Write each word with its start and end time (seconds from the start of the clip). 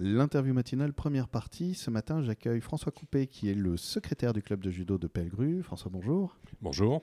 L'interview 0.00 0.52
matinale, 0.52 0.92
première 0.92 1.28
partie. 1.28 1.74
Ce 1.74 1.88
matin, 1.88 2.20
j'accueille 2.20 2.60
François 2.60 2.90
Coupé, 2.90 3.28
qui 3.28 3.48
est 3.48 3.54
le 3.54 3.76
secrétaire 3.76 4.32
du 4.32 4.42
club 4.42 4.60
de 4.60 4.68
judo 4.68 4.98
de 4.98 5.06
Pellegru. 5.06 5.62
François, 5.62 5.88
bonjour. 5.92 6.36
Bonjour. 6.60 7.00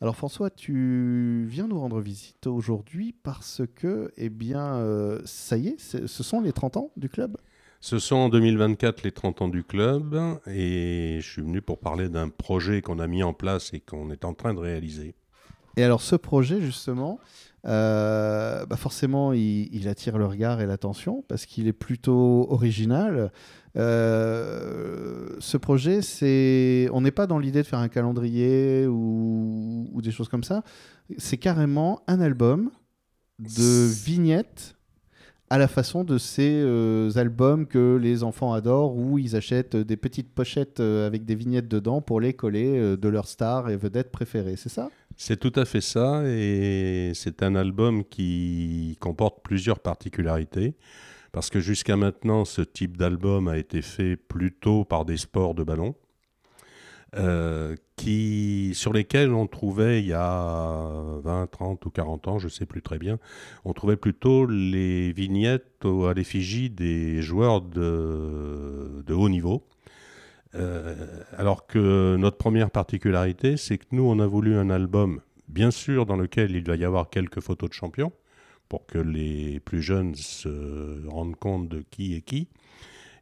Alors 0.00 0.14
François, 0.14 0.48
tu 0.48 1.46
viens 1.48 1.66
nous 1.66 1.80
rendre 1.80 2.00
visite 2.00 2.46
aujourd'hui 2.46 3.12
parce 3.24 3.62
que, 3.74 4.12
eh 4.16 4.28
bien, 4.28 4.76
euh, 4.76 5.20
ça 5.24 5.56
y 5.56 5.66
est, 5.66 5.80
ce 5.80 6.22
sont 6.22 6.40
les 6.40 6.52
30 6.52 6.76
ans 6.76 6.92
du 6.96 7.08
club? 7.08 7.36
Ce 7.80 7.98
sont 7.98 8.14
en 8.14 8.28
2024 8.28 9.02
les 9.02 9.10
30 9.10 9.42
ans 9.42 9.48
du 9.48 9.64
club 9.64 10.38
et 10.46 11.18
je 11.20 11.28
suis 11.28 11.42
venu 11.42 11.60
pour 11.60 11.80
parler 11.80 12.08
d'un 12.08 12.28
projet 12.28 12.82
qu'on 12.82 13.00
a 13.00 13.08
mis 13.08 13.24
en 13.24 13.32
place 13.32 13.74
et 13.74 13.80
qu'on 13.80 14.12
est 14.12 14.24
en 14.24 14.34
train 14.34 14.54
de 14.54 14.60
réaliser. 14.60 15.16
Et 15.76 15.82
alors 15.82 16.02
ce 16.02 16.14
projet, 16.14 16.60
justement, 16.60 17.18
bah 17.64 18.76
forcément, 18.76 19.32
il, 19.32 19.88
attire 19.88 20.18
le 20.18 20.26
regard 20.26 20.60
et 20.60 20.66
l'attention 20.66 21.24
parce 21.28 21.46
qu'il 21.46 21.66
est 21.66 21.72
plutôt 21.72 22.46
original. 22.50 23.30
Euh, 23.76 25.28
ce 25.38 25.56
projet, 25.56 26.02
c'est, 26.02 26.88
on 26.92 27.00
n'est 27.00 27.10
pas 27.10 27.26
dans 27.26 27.38
l'idée 27.38 27.62
de 27.62 27.66
faire 27.66 27.78
un 27.78 27.88
calendrier 27.88 28.86
ou, 28.86 30.00
des 30.02 30.10
choses 30.10 30.28
comme 30.28 30.44
ça. 30.44 30.62
C'est 31.16 31.36
carrément 31.36 32.02
un 32.06 32.20
album 32.20 32.70
de 33.38 33.86
vignettes 33.86 34.74
à 35.50 35.58
la 35.58 35.68
façon 35.68 36.04
de 36.04 36.18
ces 36.18 36.60
euh, 36.62 37.10
albums 37.16 37.66
que 37.66 37.96
les 37.96 38.22
enfants 38.22 38.52
adorent 38.52 38.96
où 38.96 39.18
ils 39.18 39.34
achètent 39.34 39.76
des 39.76 39.96
petites 39.96 40.30
pochettes 40.32 40.80
avec 40.80 41.24
des 41.24 41.34
vignettes 41.34 41.68
dedans 41.68 42.00
pour 42.00 42.20
les 42.20 42.34
coller 42.34 42.96
de 42.96 43.08
leurs 43.08 43.28
stars 43.28 43.70
et 43.70 43.76
vedettes 43.76 44.10
préférées. 44.10 44.56
C'est 44.56 44.68
ça? 44.68 44.90
C'est 45.18 45.36
tout 45.38 45.52
à 45.56 45.64
fait 45.64 45.80
ça, 45.80 46.22
et 46.24 47.10
c'est 47.12 47.42
un 47.42 47.56
album 47.56 48.04
qui 48.04 48.96
comporte 49.00 49.42
plusieurs 49.42 49.80
particularités, 49.80 50.76
parce 51.32 51.50
que 51.50 51.58
jusqu'à 51.58 51.96
maintenant, 51.96 52.44
ce 52.44 52.62
type 52.62 52.96
d'album 52.96 53.48
a 53.48 53.58
été 53.58 53.82
fait 53.82 54.16
plutôt 54.16 54.84
par 54.84 55.04
des 55.04 55.16
sports 55.16 55.54
de 55.56 55.64
ballon, 55.64 55.96
euh, 57.16 57.74
sur 58.74 58.92
lesquels 58.92 59.32
on 59.32 59.48
trouvait 59.48 60.00
il 60.00 60.06
y 60.06 60.12
a 60.12 60.88
20, 61.24 61.50
30 61.50 61.84
ou 61.84 61.90
40 61.90 62.28
ans, 62.28 62.38
je 62.38 62.46
ne 62.46 62.50
sais 62.50 62.64
plus 62.64 62.80
très 62.80 62.98
bien, 62.98 63.18
on 63.64 63.72
trouvait 63.72 63.96
plutôt 63.96 64.46
les 64.46 65.12
vignettes 65.12 65.84
à 65.84 66.14
l'effigie 66.14 66.70
des 66.70 67.22
joueurs 67.22 67.60
de 67.60 69.12
haut 69.12 69.28
niveau. 69.28 69.66
Euh, 70.54 71.22
alors 71.36 71.66
que 71.66 72.16
notre 72.16 72.38
première 72.38 72.70
particularité, 72.70 73.56
c'est 73.56 73.78
que 73.78 73.84
nous, 73.92 74.04
on 74.04 74.18
a 74.18 74.26
voulu 74.26 74.56
un 74.56 74.70
album, 74.70 75.20
bien 75.48 75.70
sûr, 75.70 76.06
dans 76.06 76.16
lequel 76.16 76.52
il 76.52 76.64
va 76.64 76.76
y 76.76 76.84
avoir 76.84 77.10
quelques 77.10 77.40
photos 77.40 77.68
de 77.68 77.74
champions, 77.74 78.12
pour 78.68 78.86
que 78.86 78.98
les 78.98 79.60
plus 79.60 79.82
jeunes 79.82 80.14
se 80.14 81.06
rendent 81.06 81.36
compte 81.36 81.68
de 81.68 81.84
qui 81.90 82.14
est 82.14 82.22
qui, 82.22 82.48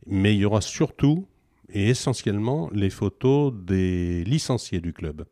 mais 0.07 0.35
il 0.35 0.41
y 0.41 0.45
aura 0.45 0.61
surtout 0.61 1.27
et 1.69 1.89
essentiellement 1.89 2.71
les 2.73 2.91
photos 2.91 3.53
des 3.53 4.23
licenciés 4.25 4.81
du 4.81 4.93
club. 4.93 5.25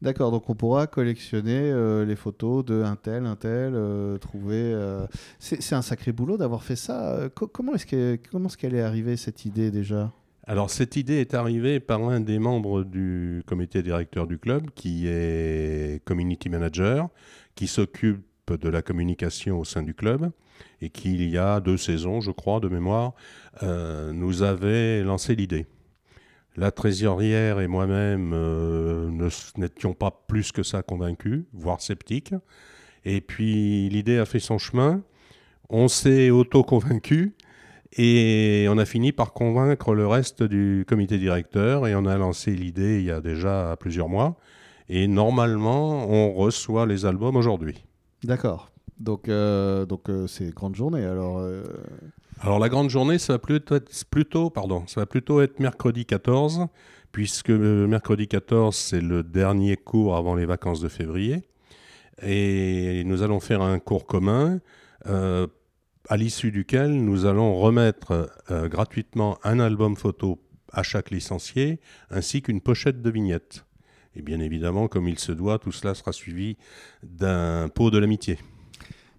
D'accord, 0.00 0.30
donc 0.30 0.48
on 0.48 0.54
pourra 0.54 0.86
collectionner 0.86 1.58
euh, 1.58 2.04
les 2.04 2.14
photos 2.14 2.64
de 2.64 2.82
un 2.84 2.94
tel, 2.94 3.26
un 3.26 3.34
tel, 3.34 3.72
euh, 3.74 4.16
trouver. 4.18 4.76
C'est 5.40 5.74
un 5.74 5.82
sacré 5.82 6.12
boulot 6.12 6.36
d'avoir 6.36 6.62
fait 6.62 6.76
ça. 6.76 7.28
comment 7.34 7.74
est-ce 7.74 8.56
qu'elle 8.56 8.74
est 8.74 8.82
arrivée 8.82 9.16
cette 9.16 9.44
idée 9.44 9.70
déjà? 9.70 10.12
Alors 10.48 10.70
cette 10.70 10.96
idée 10.96 11.20
est 11.20 11.34
arrivée 11.34 11.78
par 11.78 12.02
un 12.08 12.20
des 12.20 12.38
membres 12.38 12.82
du 12.82 13.42
comité 13.46 13.82
directeur 13.82 14.26
du 14.26 14.38
club 14.38 14.70
qui 14.74 15.06
est 15.06 16.02
community 16.06 16.48
manager, 16.48 17.10
qui 17.54 17.66
s'occupe 17.66 18.24
de 18.50 18.68
la 18.70 18.80
communication 18.80 19.60
au 19.60 19.64
sein 19.66 19.82
du 19.82 19.92
club 19.92 20.30
et 20.80 20.88
qui, 20.88 21.12
il 21.16 21.28
y 21.28 21.36
a 21.36 21.60
deux 21.60 21.76
saisons, 21.76 22.22
je 22.22 22.30
crois, 22.30 22.60
de 22.60 22.68
mémoire, 22.68 23.12
euh, 23.62 24.14
nous 24.14 24.42
avait 24.42 25.02
lancé 25.02 25.34
l'idée. 25.34 25.66
La 26.56 26.70
trésorière 26.70 27.60
et 27.60 27.66
moi-même 27.66 28.32
euh, 28.32 29.28
n'étions 29.58 29.92
pas 29.92 30.24
plus 30.28 30.50
que 30.50 30.62
ça 30.62 30.82
convaincus, 30.82 31.44
voire 31.52 31.82
sceptiques. 31.82 32.32
Et 33.04 33.20
puis 33.20 33.90
l'idée 33.90 34.16
a 34.16 34.24
fait 34.24 34.40
son 34.40 34.56
chemin. 34.56 35.02
On 35.68 35.88
s'est 35.88 36.30
auto-convaincus 36.30 37.32
et 37.96 38.66
on 38.68 38.78
a 38.78 38.84
fini 38.84 39.12
par 39.12 39.32
convaincre 39.32 39.94
le 39.94 40.06
reste 40.06 40.42
du 40.42 40.84
comité 40.86 41.18
directeur 41.18 41.86
et 41.86 41.94
on 41.94 42.04
a 42.04 42.16
lancé 42.18 42.50
l'idée 42.52 42.98
il 42.98 43.04
y 43.04 43.10
a 43.10 43.20
déjà 43.20 43.76
plusieurs 43.80 44.08
mois. 44.08 44.36
Et 44.88 45.06
normalement, 45.06 46.08
on 46.08 46.32
reçoit 46.32 46.86
les 46.86 47.04
albums 47.04 47.36
aujourd'hui. 47.36 47.84
D'accord. 48.24 48.70
Donc, 48.98 49.28
euh, 49.28 49.86
donc 49.86 50.08
euh, 50.08 50.26
c'est 50.26 50.54
grande 50.54 50.74
journée. 50.74 51.04
Alors, 51.04 51.38
euh, 51.38 51.62
alors 52.40 52.58
la 52.58 52.68
grande 52.68 52.90
journée, 52.90 53.18
ça 53.18 53.34
va 53.34 53.38
plutôt 53.38 53.76
être, 53.76 54.04
plutôt, 54.10 54.50
pardon, 54.50 54.84
ça 54.86 55.00
va 55.00 55.06
plutôt 55.06 55.40
être 55.40 55.60
mercredi 55.60 56.04
14, 56.04 56.66
puisque 57.12 57.50
mercredi 57.50 58.28
14, 58.28 58.74
c'est 58.74 59.00
le 59.00 59.22
dernier 59.22 59.76
cours 59.76 60.16
avant 60.16 60.34
les 60.34 60.46
vacances 60.46 60.80
de 60.80 60.88
février. 60.88 61.42
Et 62.22 63.04
nous 63.04 63.22
allons 63.22 63.40
faire 63.40 63.62
un 63.62 63.78
cours 63.78 64.06
commun 64.06 64.58
à 66.08 66.16
l'issue 66.16 66.50
duquel 66.50 67.04
nous 67.04 67.26
allons 67.26 67.54
remettre 67.54 68.30
euh, 68.50 68.68
gratuitement 68.68 69.38
un 69.44 69.60
album 69.60 69.94
photo 69.94 70.40
à 70.72 70.82
chaque 70.82 71.10
licencié, 71.10 71.80
ainsi 72.10 72.40
qu'une 72.42 72.60
pochette 72.60 73.02
de 73.02 73.10
vignettes. 73.10 73.64
Et 74.14 74.22
bien 74.22 74.40
évidemment, 74.40 74.88
comme 74.88 75.06
il 75.06 75.18
se 75.18 75.32
doit, 75.32 75.58
tout 75.58 75.70
cela 75.70 75.94
sera 75.94 76.12
suivi 76.12 76.56
d'un 77.02 77.68
pot 77.68 77.90
de 77.90 77.98
l'amitié. 77.98 78.38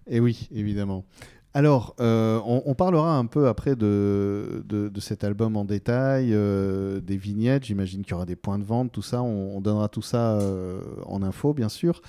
Et 0.08 0.18
oui, 0.18 0.48
évidemment. 0.52 1.04
Alors, 1.52 1.96
euh, 2.00 2.40
on, 2.44 2.74
parlera 2.74 3.16
un 3.16 3.26
peu 3.26 3.48
après 3.48 3.74
de, 3.74 4.62
de, 4.68 5.00
cet 5.00 5.24
album 5.24 5.56
en 5.56 5.64
détail, 5.64 6.30
euh, 6.32 7.00
des 7.00 7.16
vignettes, 7.16 7.64
j'imagine 7.64 8.02
qu'il 8.02 8.12
y 8.12 8.14
aura 8.14 8.24
des 8.24 8.36
points 8.36 8.58
de 8.58 8.62
vente, 8.62 8.92
tout 8.92 9.02
ça, 9.02 9.20
on, 9.22 9.60
donnera 9.60 9.88
tout 9.88 10.02
ça 10.02 10.34
euh, 10.34 10.80
en 11.06 11.24
info, 11.24 11.52
bien 11.52 11.68
sûr. 11.68 12.02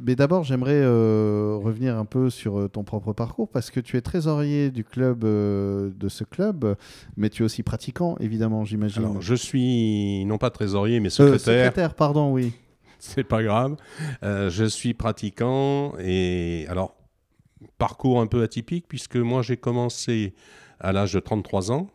mais 0.00 0.14
d'abord, 0.14 0.44
j'aimerais 0.44 0.86
revenir 0.86 1.98
un 1.98 2.04
peu 2.04 2.30
sur 2.30 2.70
ton 2.70 2.84
propre 2.84 3.12
parcours, 3.12 3.48
parce 3.48 3.70
que 3.70 3.80
tu 3.80 3.96
es 3.96 4.00
trésorier 4.00 4.70
du 4.70 4.84
club, 4.84 5.22
de 5.22 6.08
ce 6.08 6.22
club, 6.22 6.76
mais 7.16 7.30
tu 7.30 7.42
es 7.42 7.44
aussi 7.44 7.64
pratiquant, 7.64 8.16
évidemment, 8.20 8.64
j'imagine. 8.64 9.02
Alors, 9.02 9.20
je 9.20 9.34
suis 9.34 10.24
non 10.24 10.38
pas 10.38 10.50
trésorier, 10.50 11.00
mais 11.00 11.10
secrétaire. 11.10 11.40
secrétaire, 11.40 11.94
pardon, 11.94 12.32
oui. 12.32 12.52
C'est 13.00 13.24
pas 13.24 13.42
grave. 13.42 13.74
je 14.22 14.64
suis 14.66 14.94
pratiquant, 14.94 15.94
et 15.98 16.66
alors 16.68 16.94
parcours 17.82 18.20
un 18.20 18.28
peu 18.28 18.44
atypique 18.44 18.86
puisque 18.86 19.16
moi 19.16 19.42
j'ai 19.42 19.56
commencé 19.56 20.34
à 20.78 20.92
l'âge 20.92 21.14
de 21.14 21.18
33 21.18 21.72
ans. 21.72 21.90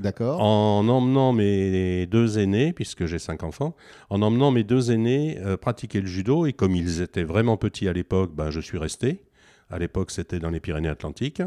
D'accord. 0.00 0.40
En 0.40 0.88
emmenant 0.88 1.32
mes 1.32 2.06
deux 2.06 2.38
aînés, 2.38 2.72
puisque 2.72 3.06
j'ai 3.06 3.20
cinq 3.20 3.44
enfants, 3.44 3.76
en 4.10 4.22
emmenant 4.22 4.50
mes 4.50 4.64
deux 4.64 4.90
aînés 4.90 5.38
euh, 5.38 5.56
pratiquer 5.56 6.00
le 6.00 6.06
judo, 6.06 6.46
et 6.46 6.52
comme 6.52 6.74
ils 6.74 7.00
étaient 7.00 7.22
vraiment 7.22 7.56
petits 7.56 7.88
à 7.88 7.92
l'époque, 7.92 8.32
ben, 8.34 8.50
je 8.50 8.60
suis 8.60 8.78
resté. 8.78 9.22
À 9.70 9.78
l'époque, 9.78 10.10
c'était 10.10 10.40
dans 10.40 10.50
les 10.50 10.60
Pyrénées-Atlantiques. 10.60 11.42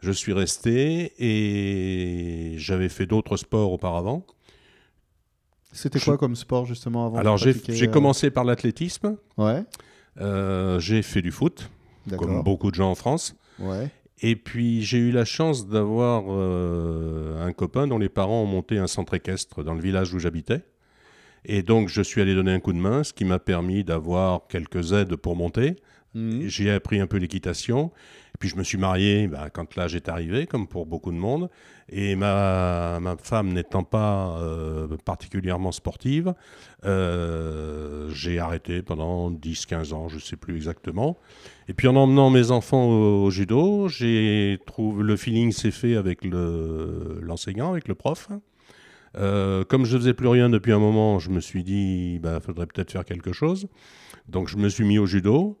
Je 0.00 0.12
suis 0.12 0.32
resté 0.32 1.12
et 1.18 2.58
j'avais 2.58 2.88
fait 2.88 3.06
d'autres 3.06 3.36
sports 3.36 3.72
auparavant. 3.72 4.26
C'était 5.72 6.00
quoi 6.00 6.16
comme 6.16 6.36
sport 6.36 6.64
justement 6.64 7.06
avant 7.06 7.18
Alors 7.18 7.36
j'ai 7.36 7.54
euh, 7.68 7.86
commencé 7.88 8.30
par 8.30 8.44
l'athlétisme. 8.44 9.16
Ouais. 9.36 9.64
Euh, 10.18 10.78
j'ai 10.80 11.02
fait 11.02 11.20
du 11.20 11.30
foot 11.30 11.70
comme 12.16 12.42
beaucoup 12.42 12.70
de 12.70 12.76
gens 12.76 12.90
en 12.90 12.94
France. 12.94 13.36
Et 14.22 14.36
puis 14.36 14.82
j'ai 14.82 14.98
eu 14.98 15.10
la 15.10 15.24
chance 15.24 15.68
d'avoir 15.68 16.24
euh, 16.28 17.44
un 17.46 17.52
copain 17.52 17.86
dont 17.86 17.98
les 17.98 18.08
parents 18.08 18.42
ont 18.42 18.46
monté 18.46 18.78
un 18.78 18.86
centre 18.86 19.14
équestre 19.14 19.62
dans 19.62 19.74
le 19.74 19.80
village 19.80 20.14
où 20.14 20.18
j'habitais. 20.18 20.62
Et 21.44 21.62
donc 21.62 21.88
je 21.88 22.02
suis 22.02 22.20
allé 22.20 22.34
donner 22.34 22.52
un 22.52 22.60
coup 22.60 22.72
de 22.72 22.78
main, 22.78 23.04
ce 23.04 23.12
qui 23.12 23.24
m'a 23.24 23.38
permis 23.38 23.84
d'avoir 23.84 24.46
quelques 24.48 24.92
aides 24.92 25.16
pour 25.16 25.36
monter. 25.36 25.76
Mhm. 26.14 26.48
J'ai 26.48 26.70
appris 26.70 26.98
un 26.98 27.06
peu 27.06 27.18
l'équitation. 27.18 27.92
Puis 28.38 28.48
je 28.48 28.56
me 28.56 28.62
suis 28.62 28.78
marié 28.78 29.28
bah, 29.28 29.48
quand 29.50 29.76
l'âge 29.76 29.94
est 29.94 30.08
arrivé, 30.08 30.46
comme 30.46 30.66
pour 30.66 30.86
beaucoup 30.86 31.12
de 31.12 31.16
monde. 31.16 31.48
Et 31.88 32.16
ma, 32.16 32.98
femme 33.22 33.52
n'étant 33.52 33.84
pas 33.84 34.38
euh, 34.40 34.88
particulièrement 35.04 35.70
sportive, 35.70 36.34
euh, 36.84 38.10
j'ai 38.10 38.38
arrêté 38.38 38.82
pendant 38.82 39.30
10-15 39.30 39.92
ans, 39.92 40.08
je 40.08 40.16
ne 40.16 40.20
sais 40.20 40.36
plus 40.36 40.56
exactement. 40.56 41.16
Et 41.68 41.74
puis 41.74 41.86
en 41.86 41.94
emmenant 41.94 42.30
mes 42.30 42.50
enfants 42.50 42.86
au, 42.88 43.30
judo, 43.30 43.88
j'ai 43.88 44.58
le 44.78 45.16
feeling 45.16 45.52
s'est 45.52 45.70
fait 45.70 45.96
avec 45.96 46.24
l'enseignant, 46.24 47.70
avec 47.70 47.86
le 47.88 47.94
prof. 47.94 48.28
Euh, 49.16 49.64
comme 49.64 49.84
je 49.84 49.96
faisais 49.96 50.14
plus 50.14 50.28
rien 50.28 50.50
depuis 50.50 50.72
un 50.72 50.78
moment, 50.78 51.18
je 51.18 51.30
me 51.30 51.40
suis 51.40 51.64
dit, 51.64 52.14
il 52.14 52.18
bah, 52.18 52.40
faudrait 52.40 52.66
peut-être 52.66 52.90
faire 52.90 53.04
quelque 53.04 53.32
chose. 53.32 53.68
Donc 54.28 54.48
je 54.48 54.56
me 54.56 54.68
suis 54.68 54.84
mis 54.84 54.98
au 54.98 55.06
judo. 55.06 55.58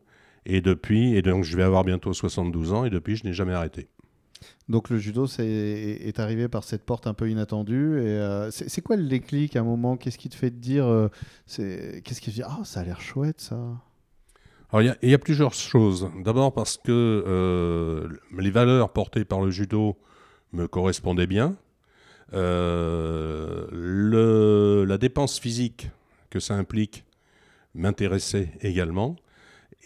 Et 0.48 0.60
depuis, 0.60 1.16
et 1.16 1.22
donc 1.22 1.42
je 1.42 1.56
vais 1.56 1.64
avoir 1.64 1.82
bientôt 1.84 2.12
72 2.12 2.72
ans, 2.72 2.84
et 2.84 2.90
depuis, 2.90 3.16
je 3.16 3.24
n'ai 3.24 3.32
jamais 3.32 3.52
arrêté. 3.52 3.88
Donc 4.68 4.90
le 4.90 4.98
judo 4.98 5.26
est, 5.26 5.42
est, 5.42 6.20
arrivé 6.20 6.46
par 6.48 6.62
cette 6.62 6.84
porte 6.84 7.08
un 7.08 7.14
peu 7.14 7.30
inattendue. 7.30 7.98
Et 7.98 8.06
euh, 8.06 8.50
c'est 8.50 8.80
quoi 8.80 8.96
le 8.96 9.06
déclic 9.06 9.56
à 9.56 9.60
un 9.60 9.64
moment? 9.64 9.96
Qu'est-ce 9.96 10.18
qui 10.18 10.28
te 10.28 10.36
fait 10.36 10.50
te 10.50 10.56
dire 10.56 10.86
euh, 10.86 11.08
Qu'est-ce 11.48 12.20
qui 12.20 12.30
te 12.30 12.34
dit 12.36 12.42
Ah, 12.44 12.60
ça 12.64 12.80
a 12.80 12.84
l'air 12.84 13.00
chouette 13.00 13.40
ça? 13.40 13.56
Alors 14.72 14.94
il 15.02 15.10
y, 15.10 15.14
a 15.14 15.18
plusieurs 15.18 15.54
choses. 15.54 16.10
D'abord 16.24 16.52
parce 16.52 16.76
que 16.76 16.90
euh, 16.90 18.08
les 18.36 18.50
valeurs 18.50 18.92
portées 18.92 19.24
par 19.24 19.40
le 19.40 19.50
judo 19.50 19.96
me 20.52 20.66
correspondait 20.66 21.28
bien. 21.28 21.56
le, 22.32 23.64
la 24.86 24.98
dépense 24.98 25.38
physique 25.38 25.90
que 26.30 26.40
ça 26.40 26.54
implique 26.54 27.04
m'intéressait 27.74 28.50
également. 28.60 29.16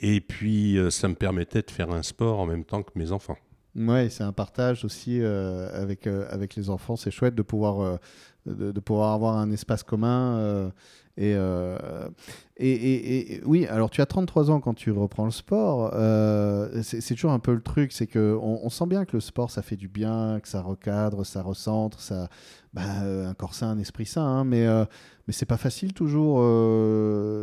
Et 0.01 0.21
puis, 0.21 0.79
ça 0.91 1.09
me 1.09 1.15
permettait 1.15 1.63
de 1.63 1.71
faire 1.71 1.91
un 1.91 2.03
sport 2.03 2.41
en 2.41 2.47
même 2.47 2.65
temps 2.65 2.83
que 2.83 2.91
mes 2.97 3.13
enfants. 3.13 3.37
Oui, 3.77 4.11
c'est 4.11 4.25
un 4.25 4.33
partage 4.33 4.85
aussi 4.85 5.23
avec, 5.23 6.07
avec 6.07 6.57
les 6.57 6.71
enfants. 6.71 6.97
C'est 6.97 7.11
chouette 7.11 7.35
de 7.35 7.43
pouvoir, 7.43 7.99
de, 8.47 8.81
pouvoir 8.81 9.13
avoir 9.13 9.37
un 9.37 9.51
espace 9.51 9.83
commun 9.83 10.73
euh, 11.21 12.09
et, 12.57 12.71
et, 12.71 13.35
et, 13.35 13.43
oui, 13.45 13.67
alors 13.67 13.91
tu 13.91 14.01
as 14.01 14.07
33 14.07 14.51
ans 14.51 14.61
quand 14.61 14.75
tu 14.75 14.91
reprends 14.91 15.25
le 15.25 15.31
sport. 15.31 15.93
Euh, 15.95 16.83
c'est 16.83 17.15
toujours 17.15 17.33
un 17.33 17.39
peu 17.39 17.55
le 17.55 17.63
truc, 17.63 17.93
c'est 17.93 18.07
qu'on 18.07 18.61
on 18.63 18.71
sent 18.71 18.87
bien 18.87 19.05
que 19.05 19.17
le 19.17 19.21
sport, 19.21 19.51
ça 19.51 19.63
fait 19.63 19.77
du 19.77 19.89
bien, 19.89 20.41
que 20.41 20.49
ça 20.49 20.63
recadre, 20.63 21.25
ça 21.25 21.43
recentre, 21.43 22.01
ça, 22.01 22.29
bah, 22.75 22.83
un 23.03 23.35
corps 23.35 23.55
sain, 23.55 23.71
un 23.71 23.79
esprit 23.79 24.07
sain. 24.07 24.23
Hein, 24.23 24.45
mais 24.45 24.67
euh, 24.67 24.85
mais 25.27 25.33
c'est 25.33 25.47
pas 25.47 25.59
facile 25.59 25.93
toujours. 25.93 26.39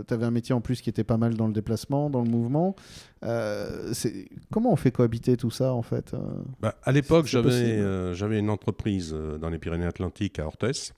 tu 0.07 0.13
avais 0.13 0.25
un 0.25 0.31
métier 0.31 0.53
en 0.53 0.62
plus 0.62 0.81
qui 0.81 0.89
était 0.89 1.03
pas 1.06 1.18
mal 1.18 1.35
dans 1.35 1.47
le 1.47 1.53
déplacement, 1.53 2.09
dans 2.09 2.21
le 2.21 2.30
mouvement. 2.30 2.75
comment 3.21 4.71
on 4.71 4.75
fait 4.75 4.91
cohabiter 4.91 5.38
tout 5.38 5.51
ça 5.51 5.73
en 5.73 5.83
fait 5.83 6.15
bah, 6.59 6.75
À 6.83 6.91
l'époque, 6.91 7.27
j'avais 7.27 8.13
j'avais 8.13 8.39
une 8.39 8.50
entreprise 8.50 9.15
dans 9.39 9.50
les 9.50 9.59
Pyrénées-Atlantiques 9.59 10.39
à 10.39 10.47
Orthès. 10.47 10.94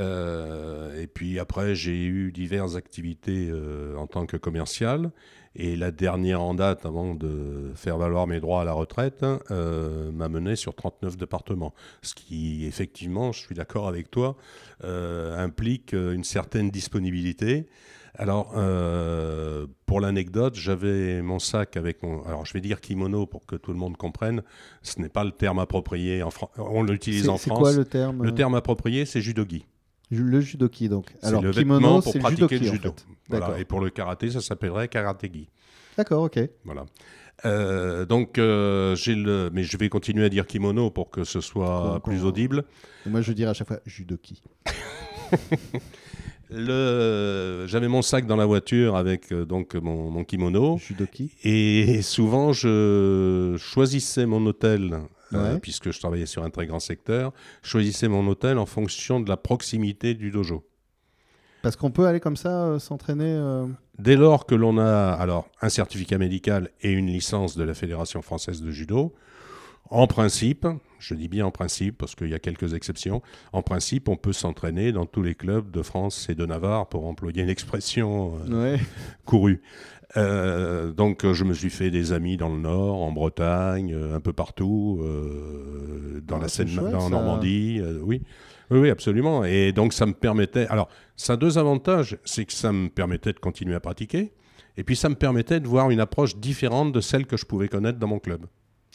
Euh, 0.00 1.00
et 1.00 1.06
puis 1.06 1.38
après, 1.38 1.74
j'ai 1.74 2.04
eu 2.04 2.32
diverses 2.32 2.76
activités 2.76 3.50
euh, 3.50 3.96
en 3.96 4.06
tant 4.06 4.26
que 4.26 4.36
commercial. 4.36 5.10
Et 5.54 5.76
la 5.76 5.90
dernière 5.90 6.40
en 6.40 6.54
date, 6.54 6.86
avant 6.86 7.14
de 7.14 7.72
faire 7.74 7.98
valoir 7.98 8.26
mes 8.26 8.40
droits 8.40 8.62
à 8.62 8.64
la 8.64 8.72
retraite, 8.72 9.22
euh, 9.50 10.10
m'a 10.10 10.30
mené 10.30 10.56
sur 10.56 10.74
39 10.74 11.18
départements. 11.18 11.74
Ce 12.00 12.14
qui, 12.14 12.64
effectivement, 12.64 13.32
je 13.32 13.40
suis 13.40 13.54
d'accord 13.54 13.86
avec 13.86 14.10
toi, 14.10 14.36
implique 14.82 15.92
une 15.92 16.24
certaine 16.24 16.70
disponibilité. 16.70 17.66
Alors, 18.14 18.54
pour 19.84 20.00
l'anecdote, 20.00 20.54
j'avais 20.54 21.20
mon 21.20 21.38
sac 21.38 21.76
avec 21.76 22.02
mon. 22.02 22.22
Alors, 22.24 22.46
je 22.46 22.54
vais 22.54 22.62
dire 22.62 22.80
kimono 22.80 23.26
pour 23.26 23.44
que 23.44 23.56
tout 23.56 23.72
le 23.72 23.78
monde 23.78 23.98
comprenne. 23.98 24.42
Ce 24.80 25.00
n'est 25.02 25.10
pas 25.10 25.22
le 25.24 25.32
terme 25.32 25.58
approprié. 25.58 26.22
En 26.22 26.30
On 26.56 26.82
l'utilise 26.82 27.28
en 27.28 27.36
France. 27.36 27.58
C'est 27.58 27.62
quoi 27.62 27.72
le 27.74 27.84
terme? 27.84 28.22
Le 28.22 28.34
terme 28.34 28.54
approprié, 28.54 29.04
c'est 29.04 29.20
judogi. 29.20 29.66
Le 30.14 30.40
judoki, 30.42 30.90
donc. 30.90 31.10
Alors, 31.22 31.40
le 31.42 31.52
kimono, 31.52 32.02
pour 32.02 32.18
pratiquer 32.18 32.58
le 32.58 32.66
judo. 32.66 32.94
Voilà. 33.30 33.58
Et 33.58 33.64
pour 33.64 33.80
le 33.80 33.88
karaté, 33.88 34.30
ça 34.30 34.42
s'appellerait 34.42 34.88
karategi. 34.88 35.48
D'accord, 35.96 36.24
ok. 36.24 36.38
Voilà. 36.66 36.84
Euh, 37.46 38.04
donc, 38.04 38.36
euh, 38.36 38.94
j'ai 38.94 39.14
le, 39.14 39.48
mais 39.54 39.62
je 39.62 39.74
vais 39.78 39.88
continuer 39.88 40.26
à 40.26 40.28
dire 40.28 40.46
kimono 40.46 40.90
pour 40.90 41.10
que 41.10 41.24
ce 41.24 41.40
soit 41.40 41.98
plus 42.04 42.26
audible. 42.26 42.64
moi, 43.06 43.22
je 43.22 43.32
dirais 43.32 43.50
à 43.50 43.54
chaque 43.54 43.68
fois 43.68 43.80
judoki. 43.86 44.42
le, 46.50 47.64
j'avais 47.66 47.88
mon 47.88 48.02
sac 48.02 48.26
dans 48.26 48.36
la 48.36 48.44
voiture 48.44 48.96
avec 48.96 49.32
euh, 49.32 49.46
donc 49.46 49.74
mon, 49.76 50.10
mon, 50.10 50.24
kimono. 50.24 50.76
Judoki. 50.76 51.30
Et 51.42 52.02
souvent, 52.02 52.52
je 52.52 53.56
choisissais 53.58 54.26
mon 54.26 54.44
hôtel 54.44 55.00
euh, 55.34 55.58
puisque 55.58 55.90
je 55.90 55.98
travaillais 55.98 56.26
sur 56.26 56.44
un 56.44 56.50
très 56.50 56.66
grand 56.66 56.80
secteur, 56.80 57.32
choisissais 57.62 58.08
mon 58.08 58.26
hôtel 58.26 58.58
en 58.58 58.66
fonction 58.66 59.20
de 59.20 59.28
la 59.28 59.36
proximité 59.36 60.14
du 60.14 60.30
dojo. 60.30 60.64
Parce 61.62 61.76
qu'on 61.76 61.90
peut 61.90 62.06
aller 62.06 62.20
comme 62.20 62.36
ça 62.36 62.64
euh, 62.64 62.78
s'entraîner 62.78 63.32
euh 63.32 63.66
Dès 63.98 64.16
lors 64.16 64.46
que 64.46 64.54
l'on 64.54 64.78
a 64.78 65.12
alors 65.12 65.48
un 65.60 65.68
certificat 65.68 66.18
médical 66.18 66.70
et 66.80 66.90
une 66.90 67.06
licence 67.06 67.56
de 67.56 67.62
la 67.62 67.74
Fédération 67.74 68.22
française 68.22 68.62
de 68.62 68.70
judo, 68.70 69.14
en 69.90 70.06
principe, 70.06 70.66
je 70.98 71.14
dis 71.14 71.28
bien 71.28 71.44
en 71.44 71.50
principe 71.50 71.98
parce 71.98 72.14
qu'il 72.14 72.30
y 72.30 72.34
a 72.34 72.38
quelques 72.38 72.72
exceptions, 72.72 73.20
en 73.52 73.60
principe, 73.60 74.08
on 74.08 74.16
peut 74.16 74.32
s'entraîner 74.32 74.90
dans 74.90 75.04
tous 75.04 75.22
les 75.22 75.34
clubs 75.34 75.70
de 75.70 75.82
France 75.82 76.28
et 76.30 76.34
de 76.34 76.46
Navarre, 76.46 76.88
pour 76.88 77.06
employer 77.06 77.42
une 77.42 77.50
expression 77.50 78.32
courue. 79.26 79.60
Euh, 80.16 80.92
donc 80.92 81.30
je 81.30 81.44
me 81.44 81.54
suis 81.54 81.70
fait 81.70 81.90
des 81.90 82.12
amis 82.12 82.36
dans 82.36 82.48
le 82.48 82.58
Nord, 82.58 83.02
en 83.02 83.12
Bretagne, 83.12 83.92
euh, 83.94 84.14
un 84.14 84.20
peu 84.20 84.32
partout, 84.32 85.00
euh, 85.02 86.20
dans 86.22 86.38
la 86.38 86.48
Seine, 86.48 86.78
en 86.78 87.10
Normandie, 87.10 87.80
oui. 88.02 88.22
oui. 88.70 88.80
Oui, 88.80 88.88
absolument. 88.88 89.44
Et 89.44 89.72
donc 89.72 89.92
ça 89.92 90.06
me 90.06 90.14
permettait. 90.14 90.66
Alors, 90.68 90.88
ça 91.16 91.34
a 91.34 91.36
deux 91.36 91.58
avantages, 91.58 92.16
c'est 92.24 92.46
que 92.46 92.54
ça 92.54 92.72
me 92.72 92.88
permettait 92.88 93.34
de 93.34 93.38
continuer 93.38 93.74
à 93.74 93.80
pratiquer, 93.80 94.32
et 94.78 94.84
puis 94.84 94.96
ça 94.96 95.10
me 95.10 95.14
permettait 95.14 95.60
de 95.60 95.68
voir 95.68 95.90
une 95.90 96.00
approche 96.00 96.36
différente 96.36 96.92
de 96.92 97.00
celle 97.00 97.26
que 97.26 97.36
je 97.36 97.44
pouvais 97.44 97.68
connaître 97.68 97.98
dans 97.98 98.06
mon 98.06 98.18
club. 98.18 98.46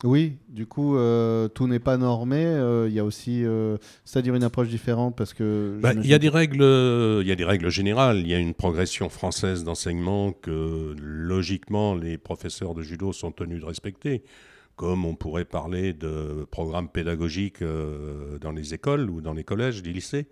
Oui, 0.03 0.37
du 0.47 0.67
coup, 0.67 0.95
euh, 0.95 1.47
tout 1.47 1.67
n'est 1.67 1.79
pas 1.79 1.97
normé. 1.97 2.45
Euh, 2.45 2.87
il 2.87 2.93
y 2.93 2.99
a 2.99 3.03
aussi, 3.03 3.43
euh, 3.43 3.77
c'est-à-dire 4.05 4.35
une 4.35 4.43
approche 4.43 4.67
différente 4.67 5.15
parce 5.15 5.33
que. 5.33 5.79
Bah, 5.81 5.93
il 5.95 6.05
y 6.05 6.13
a 6.13 6.19
des 6.19 6.29
règles, 6.29 6.61
il 7.21 7.27
y 7.27 7.31
a 7.31 7.35
des 7.35 7.43
règles 7.43 7.69
générales. 7.69 8.19
Il 8.19 8.27
y 8.27 8.35
a 8.35 8.37
une 8.37 8.53
progression 8.53 9.09
française 9.09 9.63
d'enseignement 9.63 10.33
que 10.33 10.95
logiquement 10.99 11.95
les 11.95 12.19
professeurs 12.19 12.75
de 12.75 12.83
judo 12.83 13.11
sont 13.11 13.31
tenus 13.31 13.59
de 13.59 13.65
respecter, 13.65 14.21
comme 14.75 15.03
on 15.03 15.15
pourrait 15.15 15.45
parler 15.45 15.93
de 15.93 16.45
programmes 16.51 16.89
pédagogiques 16.89 17.63
dans 17.63 18.51
les 18.51 18.75
écoles 18.75 19.09
ou 19.09 19.21
dans 19.21 19.33
les 19.33 19.43
collèges, 19.43 19.81
les 19.81 19.93
lycées. 19.93 20.27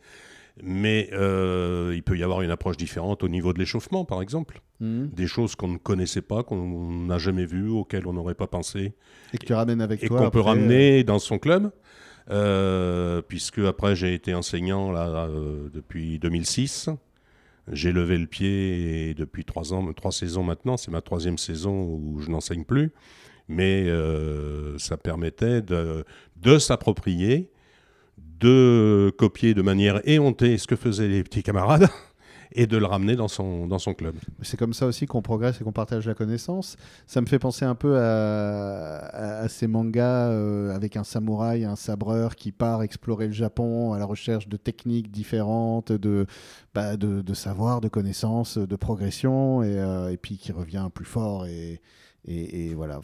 Mais 0.63 1.09
euh, 1.11 1.91
il 1.93 2.03
peut 2.03 2.17
y 2.17 2.23
avoir 2.23 2.41
une 2.41 2.51
approche 2.51 2.77
différente 2.77 3.23
au 3.23 3.27
niveau 3.27 3.51
de 3.51 3.59
l'échauffement, 3.59 4.05
par 4.05 4.21
exemple. 4.21 4.61
Mhm. 4.79 5.09
Des 5.09 5.27
choses 5.27 5.55
qu'on 5.55 5.67
ne 5.67 5.77
connaissait 5.77 6.21
pas, 6.21 6.43
qu'on 6.43 6.91
n'a 7.05 7.17
jamais 7.17 7.45
vues, 7.45 7.69
auxquelles 7.69 8.07
on 8.07 8.13
n'aurait 8.13 8.35
pas 8.35 8.47
pensé. 8.47 8.93
Et 9.33 9.37
que 9.37 9.45
tu 9.45 9.53
ramènes 9.53 9.81
avec 9.81 10.03
et 10.03 10.07
toi. 10.07 10.19
Et 10.19 10.23
qu'on 10.23 10.29
peut 10.29 10.39
ramener 10.39 11.03
dans 11.03 11.19
son 11.19 11.39
club. 11.39 11.71
Euh, 12.31 13.21
puisque 13.21 13.59
après 13.59 13.95
j'ai 13.95 14.15
été 14.15 14.33
enseignant 14.33 14.91
là, 14.91 15.27
euh, 15.27 15.69
depuis 15.71 16.17
2006. 16.19 16.89
J'ai 17.71 17.91
levé 17.91 18.17
le 18.17 18.25
pied 18.25 19.13
depuis 19.13 19.43
trois 19.43 19.73
ans, 19.73 19.91
trois 19.93 20.11
saisons 20.11 20.43
maintenant. 20.43 20.77
C'est 20.77 20.91
ma 20.91 21.01
troisième 21.01 21.37
saison 21.37 21.83
où 21.83 22.19
je 22.19 22.29
n'enseigne 22.29 22.63
plus. 22.63 22.93
Mais 23.47 23.87
ça 24.77 24.97
permettait 24.97 25.61
de, 25.61 26.05
de 26.37 26.57
s'approprier 26.59 27.51
de 28.39 29.13
copier 29.17 29.53
de 29.53 29.61
manière 29.61 30.01
éhontée 30.07 30.57
ce 30.57 30.67
que 30.67 30.75
faisaient 30.75 31.07
les 31.07 31.23
petits 31.23 31.43
camarades 31.43 31.87
et 32.51 32.67
de 32.67 32.77
le 32.77 32.85
ramener 32.85 33.15
dans 33.15 33.27
son, 33.27 33.67
dans 33.67 33.79
son 33.79 33.93
club. 33.93 34.15
C'est 34.41 34.57
comme 34.57 34.73
ça 34.73 34.85
aussi 34.85 35.05
qu'on 35.05 35.21
progresse 35.21 35.59
et 35.59 35.63
qu'on 35.63 35.73
partage 35.73 36.07
la 36.07 36.13
connaissance. 36.13 36.77
Ça 37.05 37.21
me 37.21 37.25
fait 37.25 37.39
penser 37.39 37.65
un 37.65 37.75
peu 37.75 37.97
à, 37.97 39.47
ces 39.49 39.67
mangas 39.67 40.29
euh, 40.29 40.73
avec 40.73 40.95
un 40.95 41.03
samouraï, 41.03 41.65
un 41.65 41.75
sabreur 41.75 42.35
qui 42.35 42.51
part 42.51 42.83
explorer 42.83 43.27
le 43.27 43.33
Japon 43.33 43.93
à 43.93 43.99
la 43.99 44.05
recherche 44.05 44.47
de 44.47 44.57
techniques 44.57 45.11
différentes, 45.11 45.91
de, 45.91 46.25
bah, 46.73 46.97
de, 46.97 47.33
savoir, 47.33 47.81
de 47.81 47.89
connaissances, 47.89 48.57
de 48.57 48.75
progression, 48.75 49.61
et, 49.63 49.77
euh, 49.77 50.11
et 50.11 50.17
puis 50.17 50.37
qui 50.37 50.51
revient 50.51 50.87
plus 50.93 51.05
fort 51.05 51.45
et, 51.45 51.81
et, 52.27 52.73
voilà. 52.73 53.01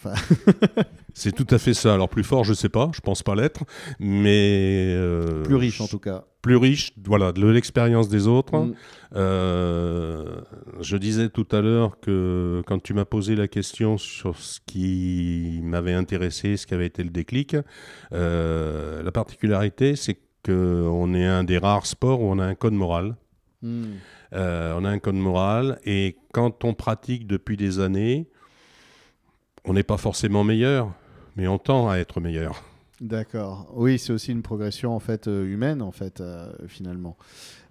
c'est 1.14 1.32
tout 1.32 1.48
à 1.54 1.60
fait 1.60 1.74
ça. 1.74 1.94
Alors 1.94 2.10
plus 2.10 2.24
fort, 2.24 2.44
je 2.44 2.54
sais 2.54 2.70
pas, 2.70 2.90
je 2.94 3.02
pense 3.02 3.22
pas 3.22 3.36
l'être, 3.36 3.64
mais 4.00 4.94
euh, 4.96 5.44
plus 5.44 5.56
riche 5.56 5.82
en 5.82 5.88
tout 5.88 6.00
cas. 6.00 6.26
Plus 6.42 6.56
riche, 6.56 6.92
voilà, 7.06 7.32
de 7.32 7.46
l'expérience 7.46 8.10
des 8.10 8.28
autres. 8.28 8.58
Mm. 8.58 8.74
Euh, 9.16 10.42
je 10.80 10.98
disais 10.98 11.30
tout 11.30 11.46
à 11.52 11.62
l'heure 11.62 12.00
que 12.00 12.64
quand 12.66 12.82
tu 12.82 12.96
m'as 12.96 13.06
posé 13.06 13.36
la 13.36 13.48
question 13.48 14.00
sur 14.00 14.38
ce 14.38 14.60
qui 14.66 15.60
m'avait 15.62 15.94
intéressé, 15.94 16.58
ce 16.58 16.66
qui 16.66 16.74
avait 16.74 16.88
été 16.88 17.04
le 17.04 17.12
déclic, 17.12 17.56
euh, 18.14 19.04
la 19.04 19.12
particularité, 19.12 19.96
c'est 19.96 20.18
qu'on 20.44 21.14
est 21.14 21.26
un 21.26 21.44
des 21.44 21.60
rares 21.60 21.86
sports 21.86 22.22
où 22.22 22.26
on 22.26 22.40
a 22.40 22.46
un 22.46 22.56
code 22.56 22.74
moral. 22.74 23.16
Mm. 23.62 23.84
on 24.34 24.86
a 24.86 24.90
un 24.90 24.98
code 24.98 25.14
moral 25.14 25.80
et 25.86 26.18
quand 26.34 26.66
on 26.66 26.74
pratique 26.74 27.28
depuis 27.28 27.58
des 27.58 27.80
années, 27.80 28.28
on 29.66 29.74
n'est 29.74 29.84
pas 29.84 29.98
forcément 29.98 30.44
meilleur, 30.44 30.92
mais 31.36 31.48
on 31.48 31.58
tend 31.58 31.90
à 31.90 31.98
être 31.98 32.20
meilleur. 32.20 32.64
D'accord. 33.02 33.68
Oui, 33.74 33.98
c'est 33.98 34.14
aussi 34.14 34.32
une 34.32 34.44
progression 34.44 34.96
en 34.96 35.00
fait 35.00 35.28
euh, 35.28 35.44
humaine 35.44 35.82
en 35.82 35.92
fait 35.92 36.22
euh, 36.22 36.52
finalement. 36.68 37.18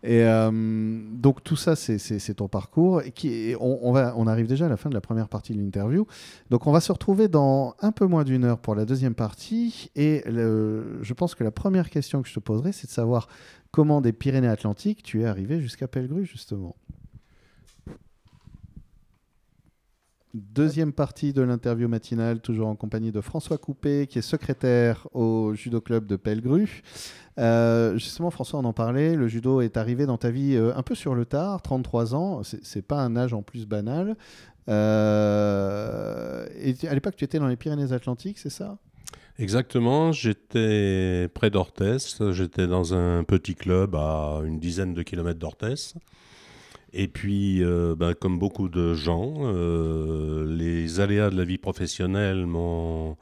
Et 0.03 0.25
euh, 0.25 0.51
donc 0.51 1.45
tout 1.45 1.55
ça, 1.55 1.77
c'est 1.77 2.35
ton 2.35 2.49
parcours. 2.49 3.03
Et 3.03 3.13
qui, 3.13 3.55
on, 3.61 3.93
va, 3.93 4.13
arrive 4.27 4.49
déjà 4.49 4.67
à 4.67 4.69
la 4.69 4.77
fin 4.77 4.89
de 4.89 4.95
la 4.95 5.01
première 5.01 5.29
partie 5.29 5.55
de 5.55 5.61
l'interview. 5.61 6.05
Donc 6.49 6.67
on 6.67 6.73
va 6.73 6.81
se 6.81 6.91
retrouver 6.91 7.29
dans 7.29 7.77
un 7.81 7.93
peu 7.93 8.07
moins 8.07 8.25
d'une 8.25 8.45
heure 8.45 8.59
pour 8.59 8.75
la 8.75 8.85
deuxième 8.85 9.15
partie. 9.15 9.91
Et 9.95 10.25
je 10.27 11.13
pense 11.13 11.37
que 11.37 11.45
la 11.45 11.53
première 11.53 11.91
question 11.91 12.23
que 12.23 12.29
je 12.29 12.35
te 12.35 12.41
poserai, 12.41 12.73
c'est 12.73 12.89
de 12.89 12.93
savoir 12.93 13.29
comment 13.71 14.01
des 14.01 14.13
Pyrénées-Atlantiques 14.13 15.03
tu 15.03 15.23
es 15.23 15.27
arrivé 15.27 15.61
jusqu'à 15.61 15.87
Pellegru 15.87 16.25
justement. 16.25 16.75
Deuxième 20.33 20.93
partie 20.93 21.33
de 21.33 21.43
l'interview 21.43 21.89
matinale, 21.89 22.41
toujours 22.41 22.69
en 22.69 22.77
compagnie 22.77 23.11
de 23.11 23.21
François 23.21 23.59
Coupé, 23.59 24.07
qui 24.07 24.21
est 24.21 24.23
secrétaire 24.23 25.09
au 25.13 25.55
judo 25.55 25.81
club 25.81 26.07
de 26.07 26.15
Pellegru. 26.15 26.83
Euh, 27.39 27.95
justement, 27.95 28.31
François, 28.31 28.61
on 28.61 28.65
en 28.65 28.73
parlait, 28.73 29.17
le 29.17 29.27
judo 29.27 29.61
est 29.61 29.77
arrivé 29.77 30.07
dans 30.07 30.19
ta 30.19 30.31
vie 30.31 30.55
euh, 30.55 30.73
un 30.77 30.85
peu 30.85 30.95
sur 30.95 31.17
le 31.17 31.25
tard, 31.25 31.63
33 31.63 32.15
ans, 32.15 32.43
c'est 32.45 32.87
pas 32.87 33.01
un 33.01 33.17
âge 33.17 33.35
en 33.35 33.43
plus 33.43 33.67
banal. 33.67 34.17
Euh, 34.69 36.47
à 36.89 36.95
l'époque, 36.95 37.17
tu 37.17 37.25
étais 37.25 37.41
dans 37.41 37.49
les 37.49 37.57
Pyrénées-Atlantiques, 37.57 38.39
c'est 38.39 38.51
ça? 38.51 38.79
Exactement, 39.37 40.13
j'étais 40.13 41.29
près 41.35 41.51
d'Orthès, 41.51 42.23
j'étais 42.31 42.69
dans 42.69 42.95
un 42.95 43.25
petit 43.25 43.57
club 43.57 43.97
à 43.97 44.43
une 44.45 44.61
dizaine 44.61 44.95
de 44.95 45.03
kilomètres 45.03 45.41
d'Orthès. 45.41 45.95
Et 46.93 47.09
puis, 47.09 47.63
euh, 47.63 47.95
ben, 47.97 48.15
comme 48.15 48.39
beaucoup 48.39 48.69
de 48.69 48.95
gens, 48.95 49.35
euh, 49.43 50.45
les 50.47 51.01
aléas 51.01 51.31
de 51.31 51.37
la 51.37 51.45
vie 51.45 51.59
professionnelle 51.59 52.47
m'ont 52.47 53.17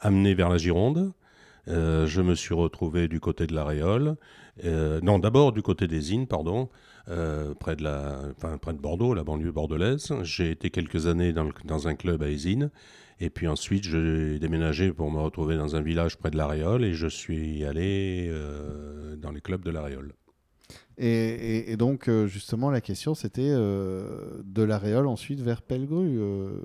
amené 0.00 0.34
vers 0.34 0.50
la 0.50 0.58
Gironde. 0.58 1.12
Euh, 1.68 2.06
je 2.06 2.20
me 2.20 2.34
suis 2.34 2.54
retrouvé 2.54 3.08
du 3.08 3.20
côté 3.20 3.46
de 3.46 3.54
la 3.54 3.64
Réole. 3.64 4.16
non, 5.02 5.18
d'abord 5.18 5.52
du 5.52 5.62
côté 5.62 5.86
des 5.88 6.12
Innes, 6.12 6.26
pardon, 6.26 6.68
près, 7.06 7.76
de 7.76 7.82
la, 7.82 8.20
près 8.60 8.74
de 8.74 8.78
Bordeaux, 8.78 9.14
la 9.14 9.24
banlieue 9.24 9.52
bordelaise. 9.52 10.12
J'ai 10.22 10.50
été 10.50 10.70
quelques 10.70 11.06
années 11.06 11.32
dans, 11.32 11.48
dans 11.64 11.88
un 11.88 11.94
club 11.94 12.22
à 12.22 12.28
Isines. 12.28 12.70
Et 13.20 13.30
puis 13.30 13.48
ensuite, 13.48 13.84
j'ai 13.84 14.38
déménagé 14.38 14.92
pour 14.92 15.10
me 15.10 15.20
retrouver 15.20 15.56
dans 15.56 15.76
un 15.76 15.80
village 15.80 16.18
près 16.18 16.30
de 16.30 16.36
la 16.36 16.46
Réole 16.46 16.84
et 16.84 16.92
je 16.92 17.06
suis 17.06 17.64
allé 17.64 18.30
dans 19.18 19.30
les 19.30 19.40
clubs 19.40 19.62
de 19.62 19.70
la 19.70 19.82
Réole. 19.82 20.12
Et, 20.96 21.76
donc, 21.76 22.08
euh, 22.08 22.28
justement, 22.28 22.70
la 22.70 22.80
question, 22.80 23.14
c'était 23.14 23.42
euh, 23.44 24.40
de 24.44 24.62
la 24.62 24.78
Réole 24.78 25.08
ensuite 25.08 25.40
vers 25.40 25.60
Pellegru. 25.60 26.20
Euh, 26.20 26.60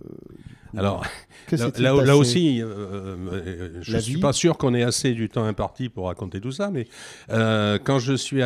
Alors, 0.77 1.03
là, 1.51 1.93
là, 2.03 2.15
aussi, 2.15 2.59
je 2.59 3.95
ne 3.95 3.99
suis 3.99 4.19
pas 4.19 4.33
sûr 4.33 4.57
qu'on 4.57 4.75
ait 4.75 4.83
assez 4.83 5.13
du 5.13 5.29
temps 5.29 5.45
imparti 5.45 5.89
pour 5.89 6.05
raconter 6.05 6.39
tout 6.41 6.51
ça, 6.51 6.69
mais 6.69 6.87
quand 7.29 7.99
je 7.99 8.13
suis 8.13 8.41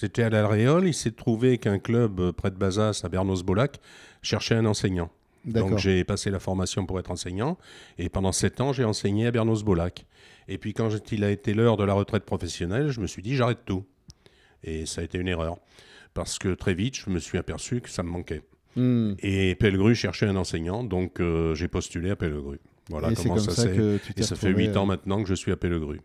j'étais 0.00 0.22
à 0.22 0.30
la 0.30 0.46
Réole, 0.46 0.86
il 0.86 0.94
s'est 0.94 1.12
trouvé 1.12 1.58
qu'un 1.58 1.78
club 1.78 2.32
près 2.32 2.50
de 2.50 2.56
Bazas, 2.56 3.00
à 3.04 3.08
Bernos-Bolac, 3.08 3.80
cherchait 4.20 4.56
un 4.56 4.66
enseignant. 4.66 5.10
Donc 5.44 5.78
j'ai 5.78 6.04
passé 6.04 6.30
la 6.30 6.38
formation 6.38 6.86
pour 6.86 7.00
être 7.00 7.10
enseignant, 7.10 7.56
et 7.98 8.08
pendant 8.10 8.32
sept 8.32 8.60
ans, 8.60 8.72
j'ai 8.72 8.84
enseigné 8.84 9.26
à 9.26 9.30
Bernos-Bolac. 9.30 10.04
Et 10.48 10.58
puis 10.58 10.74
quand 10.74 10.90
il 11.10 11.24
a 11.24 11.30
été 11.30 11.54
l'heure 11.54 11.76
de 11.78 11.84
la 11.84 11.94
retraite 11.94 12.24
professionnelle, 12.24 12.90
je 12.90 13.00
me 13.00 13.06
suis 13.06 13.22
dit, 13.22 13.34
j'arrête 13.34 13.60
tout. 13.64 13.84
Et 14.64 14.86
ça 14.86 15.00
a 15.00 15.04
été 15.04 15.18
une 15.18 15.28
erreur. 15.28 15.58
Parce 16.14 16.38
que 16.38 16.54
très 16.54 16.74
vite, 16.74 16.96
je 16.96 17.10
me 17.10 17.18
suis 17.18 17.38
aperçu 17.38 17.80
que 17.80 17.88
ça 17.88 18.02
me 18.02 18.10
manquait. 18.10 18.42
Hmm. 18.76 19.14
Et 19.20 19.54
Pellegru 19.54 19.94
cherchait 19.94 20.26
un 20.26 20.36
enseignant, 20.36 20.84
donc 20.84 21.20
euh, 21.20 21.54
j'ai 21.54 21.68
postulé 21.68 22.10
à 22.10 22.16
Pellegru. 22.16 22.58
Voilà 22.88 23.12
comment 23.14 23.38
ça, 23.38 23.52
ça 23.52 23.68
Et 24.16 24.22
ça 24.22 24.36
fait 24.36 24.50
8 24.50 24.76
ans 24.76 24.82
euh, 24.82 24.86
maintenant 24.86 25.22
que 25.22 25.28
je 25.28 25.34
suis 25.34 25.52
à 25.52 25.56
Pellegru. 25.56 26.00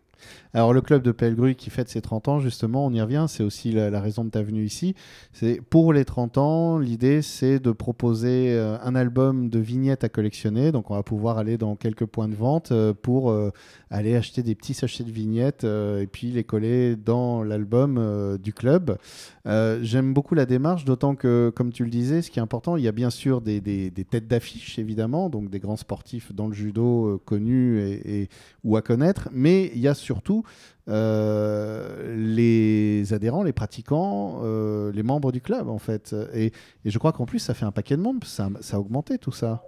Alors 0.54 0.74
le 0.74 0.82
club 0.82 1.04
de 1.04 1.12
Pellegru 1.12 1.56
qui 1.56 1.70
fête 1.70 1.90
ses 1.90 2.02
30 2.02 2.28
ans, 2.30 2.40
justement, 2.40 2.86
on 2.86 2.92
y 2.92 3.02
revient, 3.02 3.26
c'est 3.28 3.44
aussi 3.44 3.72
la, 3.72 4.02
raison 4.02 4.26
de 4.26 4.30
ta 4.30 4.42
venue 4.42 4.64
ici. 4.64 4.96
C'est 5.32 5.62
pour 5.62 5.94
les 5.94 6.06
30 6.06 6.38
ans, 6.38 6.80
l'idée 6.80 7.22
c'est 7.22 7.60
de 7.60 7.72
proposer 7.72 8.54
euh, 8.54 8.78
un 8.82 8.96
album 8.96 9.50
de 9.50 9.60
vignettes 9.60 10.04
à 10.04 10.10
collectionner. 10.10 10.72
Donc 10.72 10.90
on 10.90 10.96
va 10.96 11.04
pouvoir 11.04 11.38
aller 11.38 11.58
dans 11.58 11.76
quelques 11.76 12.06
points 12.06 12.28
de 12.28 12.36
vente 12.36 12.72
euh, 12.72 12.94
pour 12.94 13.30
euh, 13.30 13.52
aller 13.90 14.16
acheter 14.16 14.42
des 14.42 14.56
petits 14.56 14.74
sachets 14.74 15.04
de 15.04 15.12
vignettes 15.12 15.64
et 15.64 16.08
puis 16.12 16.32
les 16.32 16.44
coller 16.44 16.96
dans 16.96 17.44
l'album 17.44 18.38
du 18.38 18.54
club. 18.54 18.98
J'aime 19.46 20.14
beaucoup 20.14 20.36
la 20.36 20.46
démarche, 20.46 20.84
d'autant 20.84 21.16
que, 21.16 21.52
comme 21.56 21.72
tu 21.72 21.84
le 21.86 21.90
disais, 21.90 22.22
ce 22.22 22.30
qui 22.30 22.40
est 22.40 22.42
important, 22.42 22.76
il 22.76 22.84
y 22.84 22.88
a 22.88 22.92
bien 22.92 23.10
sûr 23.10 23.40
des, 23.42 23.62
têtes 24.10 24.28
d'affiche, 24.28 24.78
évidemment, 24.78 25.30
donc 25.30 25.50
des 25.50 25.60
grands 25.60 25.78
sportifs 25.78 26.34
dans 26.34 26.48
le 26.48 26.54
judo 26.54 27.22
connus 27.26 27.80
et, 27.80 28.30
ou 28.66 28.76
à 28.76 28.82
connaître, 28.82 29.30
mais 29.32 29.72
il 29.74 29.80
y 29.80 29.88
a 29.88 29.94
surtout 30.08 30.44
euh, 30.88 32.16
les 32.16 33.14
adhérents, 33.14 33.44
les 33.44 33.52
pratiquants, 33.52 34.40
euh, 34.44 34.92
les 34.94 35.04
membres 35.04 35.34
du 35.34 35.42
club, 35.42 35.68
en 35.68 35.80
fait. 35.80 36.16
Et, 36.34 36.54
je 36.86 36.98
crois 36.98 37.12
qu'en 37.12 37.26
plus, 37.26 37.40
ça 37.40 37.54
fait 37.54 37.66
un 37.66 37.72
paquet 37.72 37.98
de 37.98 38.02
monde, 38.02 38.24
ça, 38.24 38.50
ça 38.62 38.78
a 38.78 38.80
augmenté 38.80 39.18
tout 39.18 39.34
ça. 39.34 39.64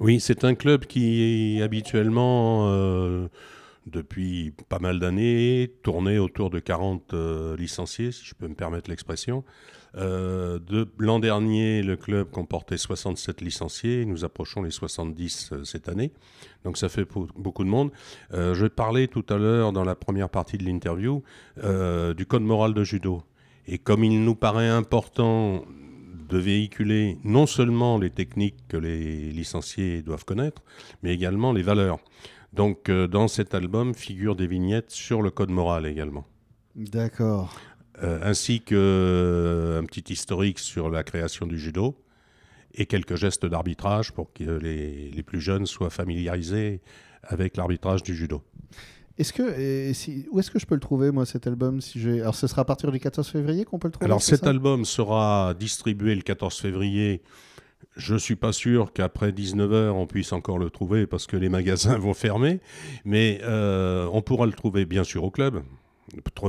Oui, 0.00 0.18
c'est 0.18 0.44
un 0.44 0.56
club 0.56 0.86
qui 0.86 1.60
habituellement, 1.62 2.68
euh, 2.68 3.28
depuis 3.86 4.52
pas 4.68 4.80
mal 4.80 4.98
d'années, 4.98 5.72
tournait 5.84 6.18
autour 6.18 6.50
de 6.50 6.58
40 6.58 7.14
licenciés, 7.56 8.10
si 8.10 8.24
je 8.24 8.34
peux 8.34 8.48
me 8.48 8.54
permettre 8.54 8.90
l'expression. 8.90 9.44
Euh, 9.96 10.58
l'an 10.98 11.18
dernier, 11.18 11.82
le 11.82 11.96
club 11.96 12.30
comportait 12.30 12.76
67 12.76 13.40
licenciés. 13.40 14.04
Nous 14.04 14.24
approchons 14.24 14.62
les 14.62 14.70
70 14.70 15.50
euh, 15.52 15.64
cette 15.64 15.88
année. 15.88 16.12
Donc 16.64 16.76
ça 16.76 16.88
fait 16.88 17.06
beaucoup 17.36 17.64
de 17.64 17.68
monde. 17.68 17.90
Euh, 18.32 18.54
je 18.54 18.66
parlais 18.66 19.06
tout 19.06 19.24
à 19.28 19.36
l'heure 19.36 19.72
dans 19.72 19.84
la 19.84 19.94
première 19.94 20.28
partie 20.28 20.58
de 20.58 20.64
l'interview 20.64 21.22
du 22.16 22.26
code 22.26 22.42
moral 22.42 22.74
de 22.74 22.84
judo. 22.84 23.22
Et 23.66 23.78
comme 23.78 24.04
il 24.04 24.24
nous 24.24 24.34
paraît 24.34 24.68
important 24.68 25.64
de 26.28 26.38
véhiculer 26.38 27.18
non 27.22 27.46
seulement 27.46 27.98
les 27.98 28.10
techniques 28.10 28.56
que 28.68 28.76
les 28.76 29.30
licenciés 29.30 30.02
doivent 30.02 30.24
connaître, 30.24 30.62
mais 31.02 31.14
également 31.14 31.52
les 31.52 31.62
valeurs. 31.62 31.98
Donc 32.52 32.90
dans 32.90 33.28
cet 33.28 33.54
album 33.54 33.94
figurent 33.94 34.36
des 34.36 34.46
vignettes 34.46 34.90
sur 34.90 35.22
le 35.22 35.30
code 35.30 35.50
moral 35.50 35.86
également. 35.86 36.24
D'accord. 36.74 37.54
Euh, 38.02 38.18
ainsi 38.22 38.60
qu'un 38.60 38.74
euh, 38.76 39.82
petit 39.82 40.12
historique 40.12 40.58
sur 40.58 40.90
la 40.90 41.04
création 41.04 41.46
du 41.46 41.60
judo 41.60 41.94
et 42.74 42.86
quelques 42.86 43.14
gestes 43.14 43.46
d'arbitrage 43.46 44.10
pour 44.10 44.32
que 44.32 44.42
les, 44.42 45.10
les, 45.10 45.22
plus 45.22 45.40
jeunes 45.40 45.64
soient 45.64 45.90
familiarisés 45.90 46.80
avec 47.22 47.56
l'arbitrage 47.56 48.02
du 48.02 48.16
judo. 48.16 48.42
Est-ce 49.16 49.32
que, 49.32 49.92
si, 49.92 50.26
où 50.32 50.40
est-ce 50.40 50.50
que 50.50 50.58
je 50.58 50.66
peux 50.66 50.74
le 50.74 50.80
trouver, 50.80 51.12
moi, 51.12 51.24
cet 51.24 51.46
album 51.46 51.80
si. 51.80 52.04
Alors, 52.04 52.34
ce 52.34 52.48
sera 52.48 52.62
à 52.62 52.64
partir 52.64 52.90
du 52.90 52.98
14 52.98 53.28
février 53.28 53.64
qu'on 53.64 53.78
peut 53.78 53.86
le 53.86 53.92
trouver 53.92 54.06
Alors, 54.06 54.20
cet 54.20 54.44
album 54.44 54.84
sera 54.84 55.54
distribué 55.54 56.16
le 56.16 56.22
14 56.22 56.58
février. 56.58 57.22
Je 57.96 58.14
ne 58.14 58.18
suis 58.18 58.34
pas 58.34 58.50
sûr 58.50 58.92
qu'après 58.92 59.30
19h, 59.30 59.90
on 59.90 60.08
puisse 60.08 60.32
encore 60.32 60.58
le 60.58 60.68
trouver 60.68 61.06
parce 61.06 61.28
que 61.28 61.36
les 61.36 61.48
magasins 61.48 61.96
vont 61.98 62.14
fermer. 62.14 62.58
Mais 63.04 63.38
euh, 63.44 64.08
on 64.12 64.20
pourra 64.20 64.46
le 64.46 64.52
trouver, 64.52 64.84
bien 64.84 65.04
sûr, 65.04 65.22
au 65.22 65.30
club 65.30 65.62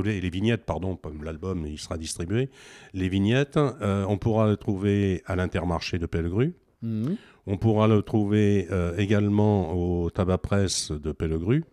les 0.03 0.29
vignettes, 0.29 0.65
pardon, 0.65 0.97
l'album 1.23 1.65
il 1.65 1.79
sera 1.79 1.97
distribué. 1.97 2.49
Les 2.93 3.09
vignettes, 3.09 3.57
euh, 3.57 4.05
on 4.07 4.17
pourra 4.17 4.47
le 4.47 4.57
trouver 4.57 5.21
à 5.25 5.35
l'Intermarché 5.35 5.97
de 5.97 6.05
Pellegru. 6.05 6.55
Mhm. 6.81 7.15
On 7.47 7.57
pourra 7.57 7.87
le 7.87 8.01
trouver 8.01 8.67
euh, 8.71 8.97
également 8.97 9.73
au 9.73 10.09
tabac 10.09 10.39
presse 10.39 10.91
de 10.91 11.11
Pellegru 11.11 11.63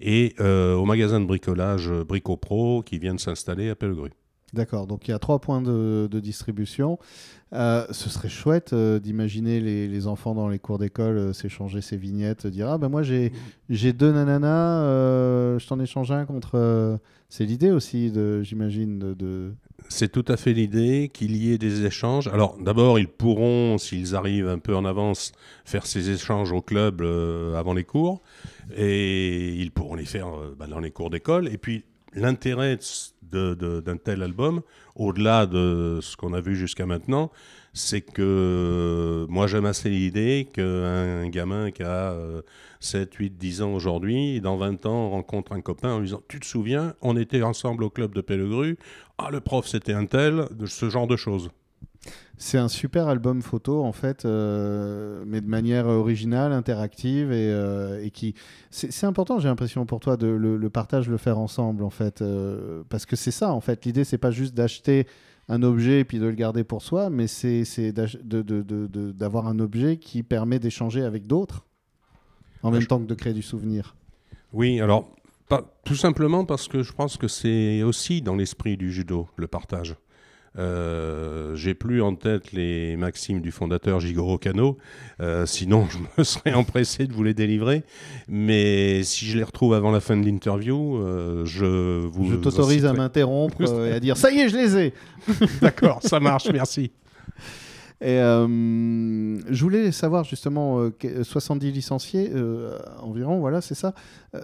et 0.00 0.34
euh, 0.40 0.74
au 0.74 0.84
magasin 0.84 1.20
de 1.20 1.26
bricolage 1.26 1.90
Brico 1.90 2.36
Pro 2.36 2.82
qui 2.82 2.98
vient 2.98 3.14
de 3.14 3.20
s'installer 3.20 3.70
à 3.70 3.74
Pellegru. 3.76 4.10
D'accord, 4.52 4.86
donc 4.86 5.08
il 5.08 5.10
y 5.10 5.14
a 5.14 5.18
trois 5.18 5.40
points 5.40 5.60
de, 5.60 6.08
distribution. 6.20 6.98
Euh, 7.52 7.84
ce 7.90 8.08
serait 8.08 8.28
chouette 8.28 8.72
euh, 8.72 8.98
d'imaginer 8.98 9.60
les, 9.60 10.06
enfants 10.06 10.34
dans 10.34 10.48
les 10.48 10.58
cours 10.58 10.78
d'école 10.78 11.16
euh, 11.16 11.32
s'échanger 11.32 11.80
ces 11.80 11.96
vignettes, 11.96 12.46
dire 12.46 12.68
Ah 12.68 12.78
ben 12.78 12.88
moi 12.88 13.02
j'ai 13.02 13.32
deux 13.92 14.12
nananas, 14.12 15.58
je 15.58 15.66
t'en 15.66 15.80
échange 15.80 16.12
un 16.12 16.24
contre. 16.26 16.98
C'est 17.28 17.44
l'idée 17.44 17.72
aussi, 17.72 18.12
j'imagine. 18.42 19.14
De, 19.14 19.52
C'est 19.88 20.12
tout 20.12 20.24
à 20.28 20.36
fait 20.36 20.52
l'idée 20.52 21.10
qu'il 21.12 21.36
y 21.36 21.52
ait 21.52 21.58
des 21.58 21.84
échanges. 21.84 22.28
Alors 22.28 22.56
d'abord, 22.60 23.00
ils 23.00 23.08
pourront, 23.08 23.78
s'ils 23.78 24.14
arrivent 24.14 24.48
un 24.48 24.60
peu 24.60 24.76
en 24.76 24.84
avance, 24.84 25.32
faire 25.64 25.86
ces 25.86 26.10
échanges 26.10 26.52
au 26.52 26.62
club 26.62 27.02
avant 27.56 27.74
les 27.74 27.84
cours. 27.84 28.22
Et 28.76 29.54
ils 29.54 29.72
pourront 29.72 29.96
les 29.96 30.04
faire 30.04 30.28
bah, 30.56 30.68
dans 30.68 30.80
les 30.80 30.92
cours 30.92 31.10
d'école. 31.10 31.48
Et 31.48 31.58
puis 31.58 31.84
l'intérêt 32.16 32.78
d'un 33.22 33.96
tel 33.96 34.22
album, 34.22 34.62
au-delà 34.94 35.46
de 35.46 36.00
ce 36.02 36.16
qu'on 36.16 36.32
a 36.32 36.40
vu 36.40 36.56
jusqu'à 36.56 36.86
maintenant, 36.86 37.30
c'est 37.72 38.00
que 38.00 39.26
moi 39.28 39.46
j'aime 39.46 39.66
assez 39.66 39.90
l'idée 39.90 40.48
qu'un 40.52 41.28
gamin 41.28 41.70
qui 41.70 41.82
a 41.82 42.16
7, 42.80 43.14
8, 43.14 43.36
10 43.36 43.62
ans 43.62 43.72
aujourd'hui, 43.74 44.40
dans 44.40 44.56
20 44.56 44.86
ans, 44.86 45.10
rencontre 45.10 45.52
un 45.52 45.60
copain 45.60 45.92
en 45.92 45.98
lui 45.98 46.06
disant 46.06 46.22
Tu 46.28 46.40
te 46.40 46.46
souviens, 46.46 46.94
on 47.02 47.16
était 47.16 47.42
ensemble 47.42 47.84
au 47.84 47.90
club 47.90 48.14
de 48.14 48.20
Pellegru, 48.20 48.78
ah 49.18 49.30
le 49.30 49.40
prof 49.40 49.66
c'était 49.66 49.92
un 49.92 50.06
tel, 50.06 50.46
ce 50.66 50.88
genre 50.88 51.06
de 51.06 51.16
choses. 51.16 51.50
C'est 52.38 52.58
un 52.58 52.68
super 52.68 53.08
album 53.08 53.40
photo 53.40 53.82
en 53.82 53.92
fait, 53.92 54.24
euh, 54.24 55.24
mais 55.26 55.40
de 55.40 55.48
manière 55.48 55.86
originale, 55.86 56.52
interactive 56.52 57.32
et, 57.32 57.48
euh, 57.50 58.08
qui. 58.10 58.34
C'est 58.70 59.06
important, 59.06 59.38
j'ai 59.38 59.48
l'impression 59.48 59.86
pour 59.86 60.00
toi 60.00 60.18
de 60.18 60.26
le, 60.26 60.70
partage, 60.70 61.08
le 61.08 61.16
faire 61.16 61.38
ensemble 61.38 61.82
en 61.82 61.90
fait, 61.90 62.20
euh, 62.20 62.82
parce 62.90 63.06
que 63.06 63.16
c'est 63.16 63.30
ça 63.30 63.52
en 63.52 63.60
fait. 63.60 63.86
L'idée 63.86 64.04
c'est 64.04 64.18
pas 64.18 64.30
juste 64.30 64.54
d'acheter 64.54 65.06
un 65.48 65.62
objet 65.62 66.00
et 66.00 66.04
puis 66.04 66.18
de 66.18 66.26
le 66.26 66.34
garder 66.34 66.62
pour 66.62 66.82
soi, 66.82 67.08
mais 67.08 67.26
c'est 67.26 67.92
d'avoir 67.92 69.46
un 69.46 69.58
objet 69.58 69.96
qui 69.96 70.22
permet 70.22 70.58
d'échanger 70.58 71.04
avec 71.04 71.26
d'autres 71.26 71.64
en 72.62 72.70
même 72.70 72.86
temps 72.86 72.98
que 72.98 73.06
de 73.06 73.14
créer 73.14 73.32
du 73.32 73.42
souvenir. 73.42 73.96
Oui, 74.52 74.80
alors 74.80 75.10
tout 75.84 75.94
simplement 75.94 76.44
parce 76.44 76.68
que 76.68 76.82
je 76.82 76.92
pense 76.92 77.16
que 77.16 77.28
c'est 77.28 77.82
aussi 77.82 78.20
dans 78.20 78.34
l'esprit 78.34 78.76
du 78.76 78.92
judo 78.92 79.28
le 79.36 79.46
partage. 79.46 79.96
Euh, 80.58 81.54
j'ai 81.54 81.74
plus 81.74 82.00
en 82.02 82.14
tête 82.14 82.52
les 82.52 82.96
maximes 82.96 83.40
du 83.40 83.50
fondateur 83.50 84.00
Jigoro 84.00 84.38
Kano, 84.38 84.78
euh, 85.20 85.44
sinon 85.44 85.86
je 85.90 85.98
me 86.18 86.24
serais 86.24 86.54
empressé 86.54 87.06
de 87.06 87.12
vous 87.12 87.22
les 87.22 87.34
délivrer. 87.34 87.82
Mais 88.28 89.02
si 89.02 89.26
je 89.26 89.36
les 89.36 89.44
retrouve 89.44 89.74
avant 89.74 89.90
la 89.90 90.00
fin 90.00 90.16
de 90.16 90.24
l'interview, 90.24 90.96
euh, 90.96 91.44
je 91.44 92.06
vous. 92.06 92.30
Je 92.30 92.36
t'autorise 92.36 92.86
à 92.86 92.92
m'interrompre 92.92 93.62
et 93.62 93.92
à 93.92 94.00
dire 94.00 94.16
ça 94.16 94.30
y 94.30 94.40
est, 94.40 94.48
je 94.48 94.56
les 94.56 94.76
ai. 94.76 94.92
D'accord, 95.60 96.00
ça 96.02 96.20
marche, 96.20 96.48
merci. 96.52 96.90
Et 98.02 98.18
je 98.18 99.62
voulais 99.62 99.90
savoir 99.90 100.24
justement, 100.24 100.90
70 101.22 101.72
licenciés 101.72 102.30
environ, 103.00 103.38
voilà, 103.38 103.60
c'est 103.62 103.74
ça. 103.74 103.94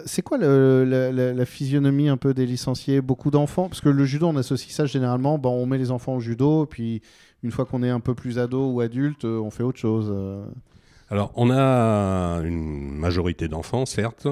c'est 0.07 0.23
quoi 0.23 0.39
la, 0.39 1.45
physionomie 1.45 2.09
un 2.09 2.17
peu 2.17 2.33
des 2.33 2.47
licenciés? 2.47 3.03
Beaucoup 3.03 3.31
d'enfants? 3.31 3.69
Parce 3.69 3.83
que 3.83 3.91
le 3.91 4.05
judo, 4.07 4.29
on 4.29 4.37
associe 4.37 4.75
ça 4.75 4.87
généralement, 4.87 5.39
bon, 5.39 5.51
on 5.51 5.67
met 5.67 5.77
les 5.77 5.91
enfants 5.91 6.17
au 6.17 6.21
judo, 6.21 6.65
puis 6.65 7.03
une 7.43 7.51
fois 7.51 7.67
qu'on 7.67 7.83
est 7.83 7.91
un 7.91 8.01
peu 8.01 8.15
plus 8.15 8.39
ado 8.39 8.71
ou 8.71 8.81
adulte, 8.81 9.27
on 9.27 9.51
fait 9.51 9.63
autre 9.63 9.79
chose. 9.79 10.11
Alors, 11.13 11.31
on 11.35 11.51
a 11.51 12.41
une 12.43 12.97
majorité 12.97 13.47
d'enfants, 13.47 13.85
certes, 13.85 14.29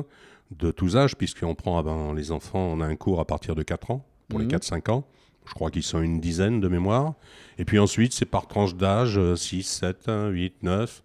de 0.58 0.70
tous 0.70 0.96
âges, 0.96 1.14
puisqu'on 1.14 1.54
prend 1.54 1.78
avant 1.78 2.14
les 2.14 2.32
enfants, 2.32 2.70
on 2.72 2.80
a 2.80 2.86
un 2.86 2.96
cours 2.96 3.20
à 3.20 3.26
partir 3.26 3.54
de 3.54 3.62
4 3.62 3.90
ans, 3.90 4.06
pour 4.30 4.38
les 4.38 4.46
4-5 4.46 4.88
mhm. 4.88 4.94
ans. 4.94 5.04
Je 5.50 5.54
crois 5.54 5.70
qu'ils 5.70 5.82
sont 5.82 6.00
une 6.00 6.20
dizaine 6.20 6.60
de 6.60 6.68
mémoire. 6.68 7.14
Et 7.58 7.64
puis 7.64 7.78
ensuite, 7.78 8.12
c'est 8.12 8.24
par 8.24 8.46
tranche 8.46 8.74
d'âge, 8.76 9.20
6, 9.34 9.62
7, 9.64 10.10
8, 10.30 10.62
9. 10.62 11.02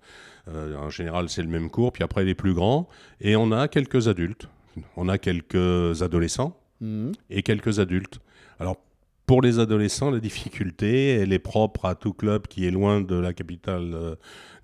en 0.47 0.89
général, 0.89 1.29
c'est 1.29 1.41
le 1.41 1.49
même 1.49 1.69
cours. 1.69 1.91
Puis 1.91 2.03
après, 2.03 2.23
les 2.23 2.35
plus 2.35 2.53
grands. 2.53 2.87
Et 3.21 3.35
on 3.35 3.51
a 3.51 3.67
quelques 3.67 4.07
adultes. 4.07 4.47
On 4.95 5.09
a 5.09 5.17
quelques 5.17 6.01
adolescents 6.01 6.57
mhm. 6.81 7.13
et 7.29 7.43
quelques 7.43 7.79
adultes. 7.79 8.19
Alors, 8.59 8.77
pour 9.25 9.41
les 9.41 9.57
adolescents, 9.57 10.11
la 10.11 10.19
difficulté, 10.19 11.09
elle 11.09 11.33
est 11.33 11.39
propre 11.39 11.85
à 11.85 11.95
tout 11.95 12.13
club 12.13 12.47
qui 12.47 12.67
est 12.67 12.71
loin 12.71 13.01
de 13.01 13.15
la 13.15 13.33
capitale 13.33 13.91
euh, 13.93 14.15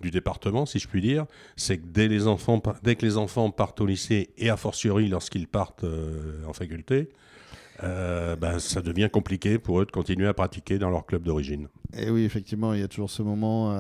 du 0.01 0.11
département, 0.11 0.67
si 0.67 0.77
je 0.77 0.87
puis 0.87 1.01
dire. 1.01 1.25
C'est 1.55 1.79
que 1.79 1.87
dès, 1.87 2.07
les 2.07 2.27
enfants, 2.27 2.61
dès 2.83 2.95
que 2.95 3.05
les 3.05 3.17
enfants 3.17 3.49
partent 3.49 3.81
au 3.81 3.87
lycée, 3.87 4.29
et 4.37 4.49
a 4.49 4.57
fortiori 4.57 5.07
lorsqu'ils 5.07 5.47
partent 5.47 5.83
euh, 5.83 6.45
en 6.47 6.53
faculté, 6.53 7.09
euh, 7.83 8.35
ben, 8.35 8.59
ça 8.59 8.81
devient 8.81 9.09
compliqué 9.11 9.59
pour 9.59 9.81
eux 9.81 9.85
de 9.85 9.91
continuer 9.91 10.27
à 10.27 10.33
pratiquer 10.33 10.79
dans 10.79 10.89
leur 10.89 11.05
club 11.05 11.23
d'origine. 11.23 11.67
Et 11.97 12.09
oui, 12.09 12.23
effectivement, 12.23 12.73
il 12.73 12.79
y 12.79 12.83
a 12.83 12.87
toujours 12.87 13.09
ce 13.09 13.21
moment, 13.21 13.75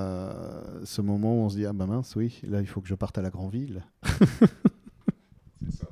ce 0.83 1.01
moment 1.01 1.35
où 1.35 1.45
on 1.45 1.49
se 1.49 1.57
dit 1.57 1.65
Ah 1.65 1.73
ben 1.73 1.85
mince, 1.85 2.15
oui, 2.15 2.41
là 2.43 2.61
il 2.61 2.67
faut 2.67 2.81
que 2.81 2.87
je 2.87 2.95
parte 2.95 3.17
à 3.17 3.21
la 3.21 3.29
grande 3.29 3.51
ville. 3.51 3.83
C'est 5.63 5.71
ça. 5.71 5.87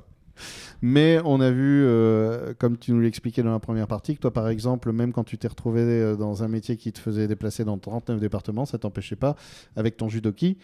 Mais 0.82 1.20
on 1.24 1.40
a 1.40 1.50
vu, 1.50 1.84
euh, 1.84 2.54
comme 2.58 2.78
tu 2.78 2.92
nous 2.92 3.00
l'expliquais 3.00 3.42
dans 3.42 3.52
la 3.52 3.58
première 3.58 3.86
partie, 3.86 4.14
que 4.14 4.20
toi, 4.20 4.32
par 4.32 4.48
exemple, 4.48 4.92
même 4.92 5.12
quand 5.12 5.24
tu 5.24 5.36
t'es 5.36 5.48
retrouvé 5.48 5.82
euh, 5.82 6.16
dans 6.16 6.42
un 6.42 6.48
métier 6.48 6.76
qui 6.76 6.92
te 6.92 6.98
faisait 6.98 7.28
déplacer 7.28 7.64
dans 7.64 7.78
39 7.78 8.18
départements, 8.18 8.64
ça 8.64 8.78
t'empêchait 8.78 9.16
pas, 9.16 9.36
avec 9.76 9.96
ton 9.98 10.08
judoki, 10.08 10.56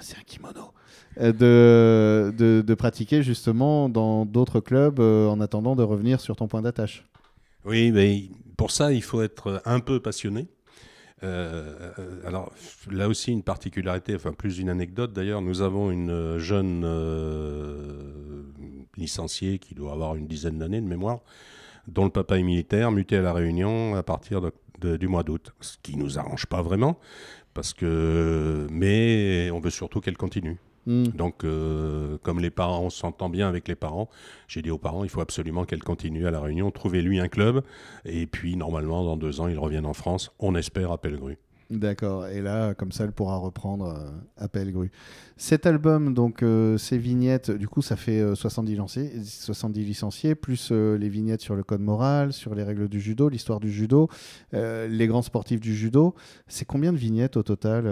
c'est 0.00 0.16
un 0.16 0.22
kimono, 0.26 0.72
euh, 1.20 2.32
de, 2.32 2.74
pratiquer 2.74 3.22
justement 3.22 3.88
dans 3.88 4.24
d'autres 4.24 4.60
clubs 4.60 5.00
en 5.00 5.40
attendant 5.40 5.76
de 5.76 5.82
revenir 5.82 6.20
sur 6.20 6.36
ton 6.36 6.48
point 6.48 6.62
d'attache. 6.62 7.04
Oui, 7.64 7.90
mais 7.90 8.30
pour 8.56 8.70
ça, 8.70 8.92
il 8.92 9.02
faut 9.02 9.22
être 9.22 9.60
un 9.64 9.80
peu 9.80 10.00
passionné. 10.00 10.48
alors 11.22 12.52
là 12.90 13.08
aussi 13.08 13.32
une 13.32 13.42
particularité, 13.42 14.14
enfin 14.14 14.32
plus 14.32 14.58
une 14.58 14.68
anecdote 14.68 15.12
d'ailleurs, 15.12 15.42
nous 15.42 15.62
avons 15.62 15.90
une 15.90 16.38
jeune 16.38 16.84
licencié 18.96 19.58
qui 19.58 19.74
doit 19.74 19.92
avoir 19.92 20.14
une 20.14 20.26
dizaine 20.26 20.58
d'années 20.58 20.80
de 20.80 20.86
mémoire, 20.86 21.20
dont 21.86 22.04
le 22.04 22.10
papa 22.10 22.38
est 22.38 22.42
militaire, 22.42 22.92
muté 22.92 23.16
à 23.16 23.22
La 23.22 23.32
Réunion 23.32 23.94
à 23.94 24.02
partir 24.02 24.40
du 24.80 25.08
mois 25.08 25.22
d'août. 25.22 25.52
Ce 25.60 25.76
qui 25.82 25.96
nous 25.96 26.18
arrange 26.18 26.46
pas 26.46 26.62
vraiment, 26.62 26.98
parce 27.54 27.72
que, 27.72 28.66
mais 28.70 29.50
on 29.50 29.60
veut 29.60 29.70
surtout 29.70 30.00
qu'elle 30.00 30.16
continue. 30.16 30.58
Hmm. 30.88 31.08
Donc, 31.08 31.44
euh, 31.44 32.16
comme 32.22 32.40
les 32.40 32.48
parents, 32.48 32.80
on 32.84 32.88
s'entend 32.88 33.28
bien 33.28 33.46
avec 33.46 33.68
les 33.68 33.74
parents, 33.74 34.08
j'ai 34.46 34.62
dit 34.62 34.70
aux 34.70 34.78
parents, 34.78 35.04
il 35.04 35.10
faut 35.10 35.20
absolument 35.20 35.66
qu'elle 35.66 35.82
continue 35.82 36.26
à 36.26 36.30
La 36.30 36.40
Réunion, 36.40 36.70
trouvez-lui 36.70 37.20
un 37.20 37.28
club, 37.28 37.62
et 38.06 38.26
puis 38.26 38.56
normalement, 38.56 39.04
dans 39.04 39.18
deux 39.18 39.42
ans, 39.42 39.48
ils 39.48 39.58
reviennent 39.58 39.84
en 39.84 39.92
France, 39.92 40.32
on 40.38 40.54
espère 40.54 40.90
à 40.90 40.96
Pellegru. 40.96 41.36
D'accord. 41.70 42.26
Et 42.28 42.40
là, 42.40 42.72
comme 42.72 42.92
ça, 42.92 43.04
elle 43.04 43.12
pourra 43.12 43.36
reprendre 43.36 43.88
euh, 43.88 44.10
Appel 44.38 44.72
Grue. 44.72 44.90
Cet 45.36 45.66
album, 45.66 46.14
donc, 46.14 46.42
euh, 46.42 46.78
ces 46.78 46.96
vignettes, 46.96 47.50
du 47.50 47.68
coup, 47.68 47.82
ça 47.82 47.94
fait 47.96 48.34
70, 48.34 48.72
euh, 48.72 48.76
lancés, 48.78 49.12
70 49.22 49.84
licenciés, 49.84 50.34
plus 50.34 50.70
les 50.70 51.08
vignettes 51.10 51.42
sur 51.42 51.54
le 51.54 51.62
code 51.62 51.82
moral, 51.82 52.32
sur 52.32 52.54
les 52.54 52.62
règles 52.62 52.88
du 52.88 53.00
judo, 53.00 53.28
l'histoire 53.28 53.60
du 53.60 53.70
judo, 53.70 54.08
les 54.52 55.06
grands 55.06 55.22
sportifs 55.22 55.60
du 55.60 55.74
judo. 55.74 56.14
C'est 56.46 56.64
combien 56.64 56.92
de 56.92 56.98
vignettes 56.98 57.36
au 57.36 57.42
total 57.42 57.84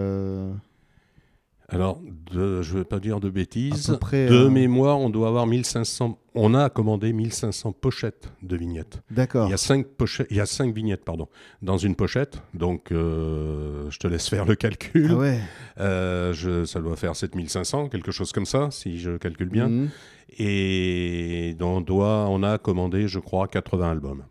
alors, 1.68 2.00
je 2.32 2.38
ne 2.38 2.62
veux 2.62 2.84
pas 2.84 3.00
dire 3.00 3.18
de 3.18 3.28
bêtises. 3.28 3.88
de 3.88 4.48
mémoire, 4.48 5.00
on 5.00 5.10
doit 5.10 5.28
avoir 5.28 5.46
1500. 5.48 6.16
On 6.36 6.54
a 6.54 6.70
commandé 6.70 7.12
1500 7.12 7.72
pochettes 7.72 8.30
de 8.42 8.56
vignettes. 8.56 9.02
D'accord. 9.10 9.48
Il 9.48 9.50
y 9.50 9.54
a 9.54 9.56
cinq 9.56 9.86
pochettes. 9.86 10.28
Il 10.30 10.36
y 10.36 10.40
a 10.40 10.46
cinq 10.46 10.72
vignettes, 10.72 11.04
pardon, 11.04 11.28
dans 11.62 11.76
une 11.76 11.96
pochette. 11.96 12.40
Donc, 12.54 12.92
euh, 12.92 13.90
je 13.90 13.98
te 13.98 14.06
laisse 14.06 14.28
faire 14.28 14.44
le 14.44 14.54
calcul. 14.54 15.08
Ah 15.10 15.16
ouais. 15.16 15.40
Euh, 15.80 16.32
je, 16.34 16.64
ça 16.64 16.80
doit 16.80 16.94
faire 16.94 17.16
7500, 17.16 17.88
quelque 17.88 18.12
chose 18.12 18.30
comme 18.32 18.46
ça, 18.46 18.70
si 18.70 18.98
je 18.98 19.16
calcule 19.16 19.48
bien. 19.48 19.68
Mhm. 19.68 19.90
Et 20.38 21.56
on 21.60 21.80
doit, 21.80 22.28
on 22.28 22.44
a 22.44 22.58
commandé, 22.58 23.08
je 23.08 23.18
crois, 23.18 23.48
80 23.48 23.90
albums. 23.90 24.24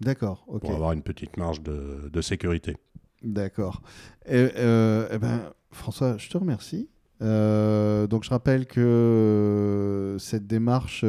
D'accord. 0.00 0.44
Pour 0.60 0.72
avoir 0.72 0.92
une 0.92 1.02
petite 1.02 1.38
marge 1.38 1.62
de, 1.62 2.10
de 2.12 2.20
sécurité. 2.20 2.76
D'accord. 3.22 3.82
Euh, 4.30 5.08
eh 5.10 5.18
ben 5.18 5.52
François, 5.70 6.16
je 6.16 6.28
te 6.28 6.36
remercie. 6.36 6.88
Euh, 7.22 8.06
donc 8.06 8.24
je 8.24 8.30
rappelle 8.30 8.66
que 8.66 8.80
euh, 8.80 10.18
cette 10.18 10.46
démarche 10.46 11.04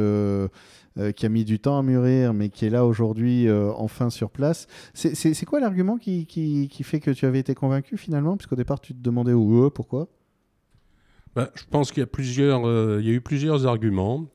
qui 1.14 1.26
a 1.26 1.28
mis 1.28 1.44
du 1.44 1.60
temps 1.60 1.78
à 1.78 1.82
mûrir, 1.82 2.34
mais 2.34 2.48
qui 2.48 2.66
est 2.66 2.70
là 2.70 2.84
aujourd'hui 2.84 3.48
enfin 3.50 4.10
sur 4.10 4.30
place, 4.30 4.66
c'est 4.94 5.44
quoi 5.44 5.60
l'argument 5.60 5.96
qui, 5.96 6.26
qui, 6.26 6.82
fait 6.82 6.98
que 6.98 7.12
tu 7.12 7.24
avais 7.24 7.38
été 7.38 7.54
convaincu 7.54 7.96
finalement? 7.96 8.36
Puisqu'au 8.36 8.56
départ 8.56 8.80
tu 8.80 8.94
te 8.94 9.00
demandais 9.00 9.32
où, 9.32 9.70
pourquoi? 9.70 10.08
Bah, 11.36 11.50
Je 11.54 11.62
pense 11.70 11.92
qu'il 11.92 12.00
y, 12.00 12.02
a 12.02 12.08
plusieurs, 12.08 12.62
il 12.98 13.06
y 13.06 13.10
a 13.10 13.12
eu 13.12 13.20
plusieurs 13.20 13.66
arguments. 13.66 14.26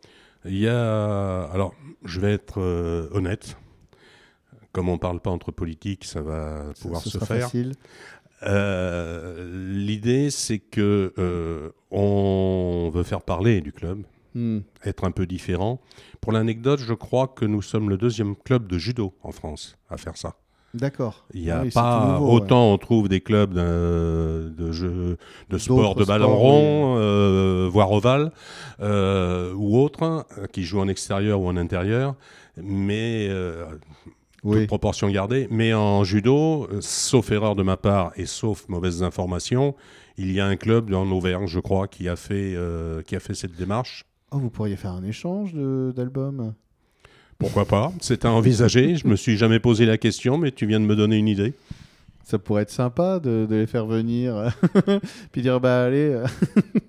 Il 0.46 0.58
y 0.58 0.70
a, 0.70 1.44
alors 1.52 1.74
je 2.06 2.22
vais 2.22 2.32
être 2.32 2.60
honnête, 3.12 3.58
comme 4.74 4.90
on 4.90 4.94
ne 4.94 5.00
parle 5.00 5.20
pas 5.20 5.30
entre 5.30 5.52
politiques, 5.52 6.04
ça 6.04 6.22
va 6.22 6.66
pouvoir 6.82 7.02
se 7.02 7.18
faire. 7.20 7.44
Facile. 7.44 7.74
Euh, 8.46 9.70
l'idée, 9.72 10.30
c'est 10.30 10.60
que 10.60 11.14
euh, 11.18 11.70
on 11.92 12.92
veut 12.94 13.04
faire 13.04 13.22
parler 13.22 13.62
du 13.62 13.72
club, 13.72 14.04
hmm. 14.36 14.60
être 14.84 15.06
un 15.06 15.12
peu 15.12 15.26
différent. 15.26 15.80
Pour 16.20 16.32
l'anecdote, 16.32 16.80
je 16.80 16.94
crois 16.94 17.28
que 17.28 17.46
nous 17.46 17.62
sommes 17.62 17.90
le 17.90 17.98
deuxième 17.98 18.36
club 18.36 18.68
de 18.68 18.78
judo 18.78 19.14
en 19.24 19.32
France 19.32 19.78
à 19.90 19.98
faire 19.98 20.18
ça. 20.18 20.36
D'accord. 20.74 21.24
Il 21.36 21.44
n'y 21.44 21.52
a 21.52 21.64
pas 21.72 22.20
autant 22.20 22.74
on 22.74 22.80
trouve 22.80 23.08
des 23.08 23.22
clubs 23.22 23.54
de, 23.54 24.72
jeux, 24.72 25.18
de 25.52 25.58
sport 25.60 25.94
de 25.94 26.04
ballon 26.04 26.36
rond, 26.36 26.96
euh, 26.98 27.70
voire 27.72 27.92
ovale, 27.92 28.32
ou 28.82 29.78
autres, 29.78 30.26
qui 30.52 30.64
jouent 30.64 30.80
en 30.80 30.88
extérieur 30.88 31.42
ou 31.42 31.48
en 31.48 31.58
intérieur. 31.58 32.16
Mais 32.58 33.30
toute 34.44 34.68
proportion 34.68 35.10
gardée. 35.10 35.48
Mais 35.50 35.74
en 35.74 36.04
judo, 36.04 36.68
euh, 36.72 36.80
sauf 36.82 37.32
erreur 37.32 37.56
de 37.56 37.64
ma 37.64 37.78
part 37.78 38.12
et 38.16 38.26
sauf 38.26 38.68
mauvaises 38.68 39.04
informations, 39.04 39.76
il 40.18 40.32
y 40.32 40.40
a 40.40 40.46
un 40.46 40.56
club 40.56 40.94
en 40.94 41.10
Auvergne, 41.10 41.48
je 41.48 41.60
crois, 41.60 41.88
qui 41.88 42.08
a 42.08 42.16
fait, 42.16 42.54
euh, 42.56 43.02
qui 43.02 43.16
a 43.16 43.20
fait 43.20 43.34
cette 43.34 43.56
démarche. 43.56 44.06
Oh, 44.32 44.38
vous 44.38 44.50
pourriez 44.50 44.76
faire 44.76 44.92
un 44.92 45.04
échange 45.04 45.54
d'albums 45.54 46.54
Pourquoi 47.38 47.66
pas 47.66 47.92
C'est 48.02 48.26
à 48.26 48.32
envisager. 48.32 48.96
je 48.96 49.08
me 49.08 49.16
suis 49.16 49.38
jamais 49.38 49.60
posé 49.60 49.86
la 49.86 49.98
question, 49.98 50.38
mais 50.38 50.52
tu 50.52 50.66
viens 50.66 50.80
de 50.80 50.86
me 50.86 50.96
donner 50.96 51.18
une 51.18 51.28
idée. 51.28 51.54
Ça 52.24 52.40
pourrait 52.40 52.64
être 52.64 52.70
sympa 52.72 53.20
de, 53.20 53.46
de 53.50 53.56
les 53.56 53.68
faire 53.68 53.86
venir, 53.86 54.56
puis 55.32 55.42
dire 55.42 55.60
bah 55.60 55.84
allez. 55.84 56.24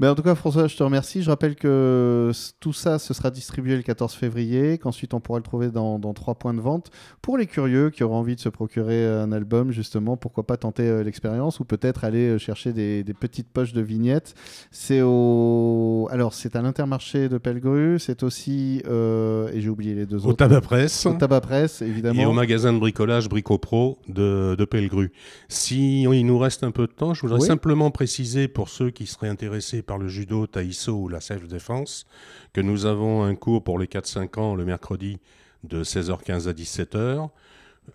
Mais 0.00 0.08
en 0.08 0.14
tout 0.14 0.22
cas, 0.22 0.34
François, 0.34 0.66
je 0.66 0.74
te 0.78 0.82
remercie. 0.82 1.22
Je 1.22 1.28
rappelle 1.28 1.56
que 1.56 2.32
tout 2.58 2.72
ça, 2.72 2.98
ce 2.98 3.12
sera 3.12 3.30
distribué 3.30 3.76
le 3.76 3.82
14 3.82 4.14
février, 4.14 4.78
qu'ensuite 4.78 5.12
on 5.12 5.20
pourra 5.20 5.38
le 5.38 5.42
trouver 5.42 5.68
dans, 5.68 5.98
trois 6.14 6.36
points 6.36 6.54
de 6.54 6.60
vente. 6.60 6.90
Pour 7.20 7.36
les 7.36 7.44
curieux 7.46 7.90
qui 7.90 8.02
auront 8.02 8.16
envie 8.16 8.34
de 8.34 8.40
se 8.40 8.48
procurer 8.48 9.06
un 9.06 9.30
album, 9.30 9.72
justement, 9.72 10.16
pourquoi 10.16 10.46
pas 10.46 10.56
tenter 10.56 10.84
euh, 10.84 11.02
l'expérience 11.02 11.60
ou 11.60 11.66
peut-être 11.66 12.04
aller 12.04 12.30
euh, 12.30 12.38
chercher 12.38 12.72
des, 12.72 13.04
petites 13.20 13.48
poches 13.48 13.74
de 13.74 13.82
vignettes. 13.82 14.34
C'est 14.70 15.02
au... 15.02 16.08
Alors, 16.10 16.32
c'est 16.32 16.56
à 16.56 16.62
l'Intermarché 16.62 17.28
de 17.28 17.36
Pellegru, 17.36 17.98
c'est 17.98 18.22
aussi, 18.22 18.82
euh, 18.88 19.50
et 19.52 19.60
j'ai 19.60 19.68
oublié 19.68 19.94
les 19.94 20.06
deux 20.06 20.16
autres. 20.16 20.28
Au 20.28 20.32
Tabac 20.32 20.62
Presse. 20.62 21.04
Au 21.04 21.12
Tabac 21.12 21.42
Presse, 21.42 21.82
évidemment. 21.82 22.22
Et 22.22 22.24
au 22.24 22.32
magasin 22.32 22.72
de 22.72 22.78
bricolage 22.78 23.28
Bricopro 23.28 23.98
de, 24.08 24.54
de 24.54 24.64
Pellegru. 24.64 25.12
Si 25.48 26.04
il 26.04 26.24
nous 26.24 26.38
reste 26.38 26.64
un 26.64 26.70
peu 26.70 26.86
de 26.86 26.92
temps, 26.92 27.12
je 27.12 27.20
voudrais 27.20 27.40
simplement 27.40 27.90
préciser 27.90 28.48
pour 28.48 28.70
ceux 28.70 28.88
qui 28.88 29.04
seraient 29.04 29.28
intéressés 29.28 29.82
par 29.90 29.98
le 29.98 30.06
judo, 30.06 30.46
taïso 30.46 30.92
ou 30.92 31.08
la 31.08 31.20
self-défense, 31.20 32.06
que 32.52 32.60
nous 32.60 32.86
avons 32.86 33.24
un 33.24 33.34
cours 33.34 33.64
pour 33.64 33.76
les 33.76 33.86
4-5 33.86 34.38
ans 34.38 34.54
le 34.54 34.64
mercredi 34.64 35.18
de 35.64 35.82
16h15 35.82 36.48
à 36.48 36.52
17h. 36.52 37.28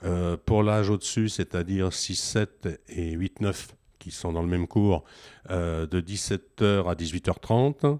Euh, 0.03 0.35
pour 0.45 0.61
l'âge 0.61 0.89
au-dessus, 0.89 1.29
c'est-à-dire 1.29 1.91
6-7 1.91 2.79
et 2.89 3.15
8-9 3.15 3.69
qui 3.97 4.11
sont 4.11 4.33
dans 4.33 4.41
le 4.41 4.49
même 4.49 4.67
cours, 4.67 5.05
euh, 5.51 5.87
de 5.87 6.01
17h 6.01 6.85
à 6.89 6.95
18h30. 6.95 7.99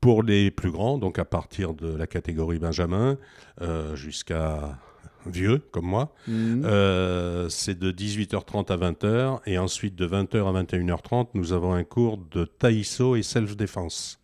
Pour 0.00 0.22
les 0.22 0.50
plus 0.50 0.70
grands, 0.70 0.96
donc 0.96 1.18
à 1.18 1.26
partir 1.26 1.74
de 1.74 1.94
la 1.94 2.06
catégorie 2.06 2.58
Benjamin, 2.58 3.18
euh, 3.60 3.94
jusqu'à 3.94 4.78
vieux 5.26 5.58
comme 5.70 5.86
moi. 5.86 6.14
Mhm. 6.28 6.62
Euh, 6.64 7.48
c'est 7.48 7.78
de 7.78 7.90
18h30 7.90 8.70
à 8.70 8.76
20h 8.76 9.40
et 9.46 9.58
ensuite 9.58 9.94
de 9.94 10.06
20h 10.06 10.48
à 10.48 10.62
21h30, 10.62 11.28
nous 11.34 11.52
avons 11.52 11.72
un 11.72 11.84
cours 11.84 12.18
de 12.18 12.44
taïso 12.44 13.16
et 13.16 13.22
self-défense. 13.22 14.21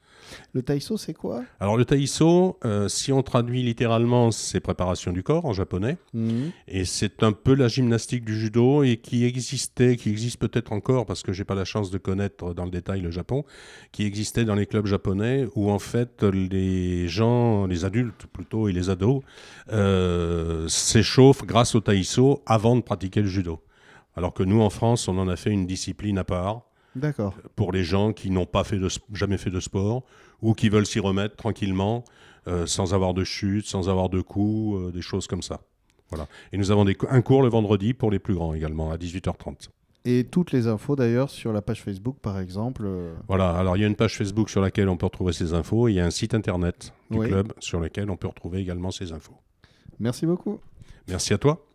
Le 0.53 0.63
taïso, 0.63 0.97
c'est 0.97 1.15
quoi? 1.15 1.43
Alors 1.61 1.77
le 1.77 1.85
taïso, 1.85 2.59
euh, 2.65 2.89
si 2.89 3.13
on 3.13 3.23
traduit 3.23 3.63
littéralement, 3.63 4.31
c'est 4.31 4.61
préparation 4.61 5.13
du 5.13 5.23
corps 5.23 5.47
en 5.47 5.53
japonais. 5.53 5.99
Mhm. 6.15 6.51
Et 6.67 6.85
c'est 6.85 7.23
un 7.23 7.33
peu 7.33 7.55
la 7.55 7.69
gymnastique 7.69 8.25
du 8.25 8.39
judo 8.39 8.83
et 8.83 8.97
qui 8.97 9.25
existait, 9.25 9.97
qui 9.97 10.11
existe 10.11 10.39
peut-être 10.39 10.73
encore 10.73 11.07
parce 11.07 11.23
que 11.23 11.33
j'ai 11.33 11.45
pas 11.45 11.55
la 11.55 11.65
chance 11.65 11.91
de 11.91 11.99
connaître 11.99 12.55
dans 12.55 12.65
le 12.65 12.71
détail 12.71 13.01
le 13.01 13.11
Japon, 13.11 13.45
qui 13.93 14.05
existait 14.05 14.45
dans 14.45 14.55
les 14.55 14.67
clubs 14.67 14.87
japonais 14.87 15.47
où 15.55 15.71
en 15.71 15.79
fait 15.79 16.23
les 16.23 17.09
gens, 17.09 17.67
les 17.67 17.85
adultes 17.85 18.27
plutôt 18.33 18.69
et 18.69 18.73
les 18.73 18.91
ados 18.91 19.23
euh, 19.73 20.69
s'échauffent 20.69 21.45
grâce 21.45 21.75
au 21.75 21.81
taïso 21.81 22.43
avant 22.47 22.77
de 22.77 22.83
pratiquer 22.83 23.21
le 23.21 23.29
judo. 23.29 23.61
Alors 24.17 24.35
que 24.35 24.43
nous 24.43 24.61
en 24.61 24.71
France, 24.71 25.07
on 25.07 25.17
en 25.19 25.29
a 25.29 25.37
fait 25.37 25.51
une 25.51 25.67
discipline 25.67 26.19
à 26.19 26.25
part. 26.25 26.68
D'accord. 26.99 27.35
Pour 27.57 27.73
les 27.73 27.85
gens 27.85 28.13
qui 28.13 28.31
n'ont 28.31 28.47
pas 28.47 28.65
fait 28.65 28.79
de, 28.79 28.89
jamais 29.13 29.39
fait 29.39 29.51
de 29.51 29.61
sport 29.61 30.05
ou 30.43 30.55
qui 30.55 30.69
veulent 30.69 30.87
s'y 30.87 31.01
remettre 31.01 31.37
tranquillement, 31.37 32.05
euh, 32.47 32.67
sans 32.67 32.95
avoir 32.95 33.15
de 33.15 33.25
chute, 33.25 33.67
sans 33.67 33.89
avoir 33.89 34.09
de 34.09 34.21
coups, 34.21 34.79
euh, 34.79 34.93
des 34.93 35.03
choses 35.03 35.27
comme 35.27 35.43
ça. 35.43 35.61
Voilà. 36.11 36.27
Et 36.53 36.59
nous 36.59 36.71
avons 36.71 36.85
des, 36.85 36.97
un 37.11 37.21
cours 37.21 37.43
le 37.43 37.49
vendredi 37.49 37.95
pour 37.95 38.11
les 38.11 38.19
plus 38.19 38.35
grands 38.35 38.55
également, 38.55 38.91
à 38.91 38.97
18h30. 38.97 39.69
Et 40.05 40.25
toutes 40.25 40.53
les 40.53 40.67
infos 40.67 40.97
d'ailleurs 40.97 41.29
sur 41.29 41.53
la 41.53 41.61
page 41.61 41.83
Facebook 41.83 42.17
par 42.23 42.39
exemple. 42.39 42.85
Euh, 42.87 43.15
voilà, 43.27 43.51
alors 43.51 43.77
il 43.77 43.81
y 43.81 43.85
a 43.85 43.87
une 43.87 43.97
page 43.97 44.17
Facebook 44.17 44.49
sur 44.49 44.63
laquelle 44.63 44.89
on 44.89 44.97
peut 44.97 45.07
retrouver 45.07 45.33
ces 45.33 45.53
infos, 45.53 45.89
il 45.89 45.95
y 45.95 46.01
a 46.01 46.07
un 46.07 46.11
site 46.11 46.35
internet 46.35 46.95
du 47.11 47.19
club 47.19 47.53
sur 47.59 47.81
lequel 47.81 48.09
on 48.11 48.17
peut 48.17 48.29
retrouver 48.29 48.61
également 48.61 48.91
ces 48.91 49.13
infos. 49.13 49.37
Merci 49.99 50.25
beaucoup. 50.25 50.61
Merci 51.09 51.35
à 51.35 51.39
toi. 51.39 51.68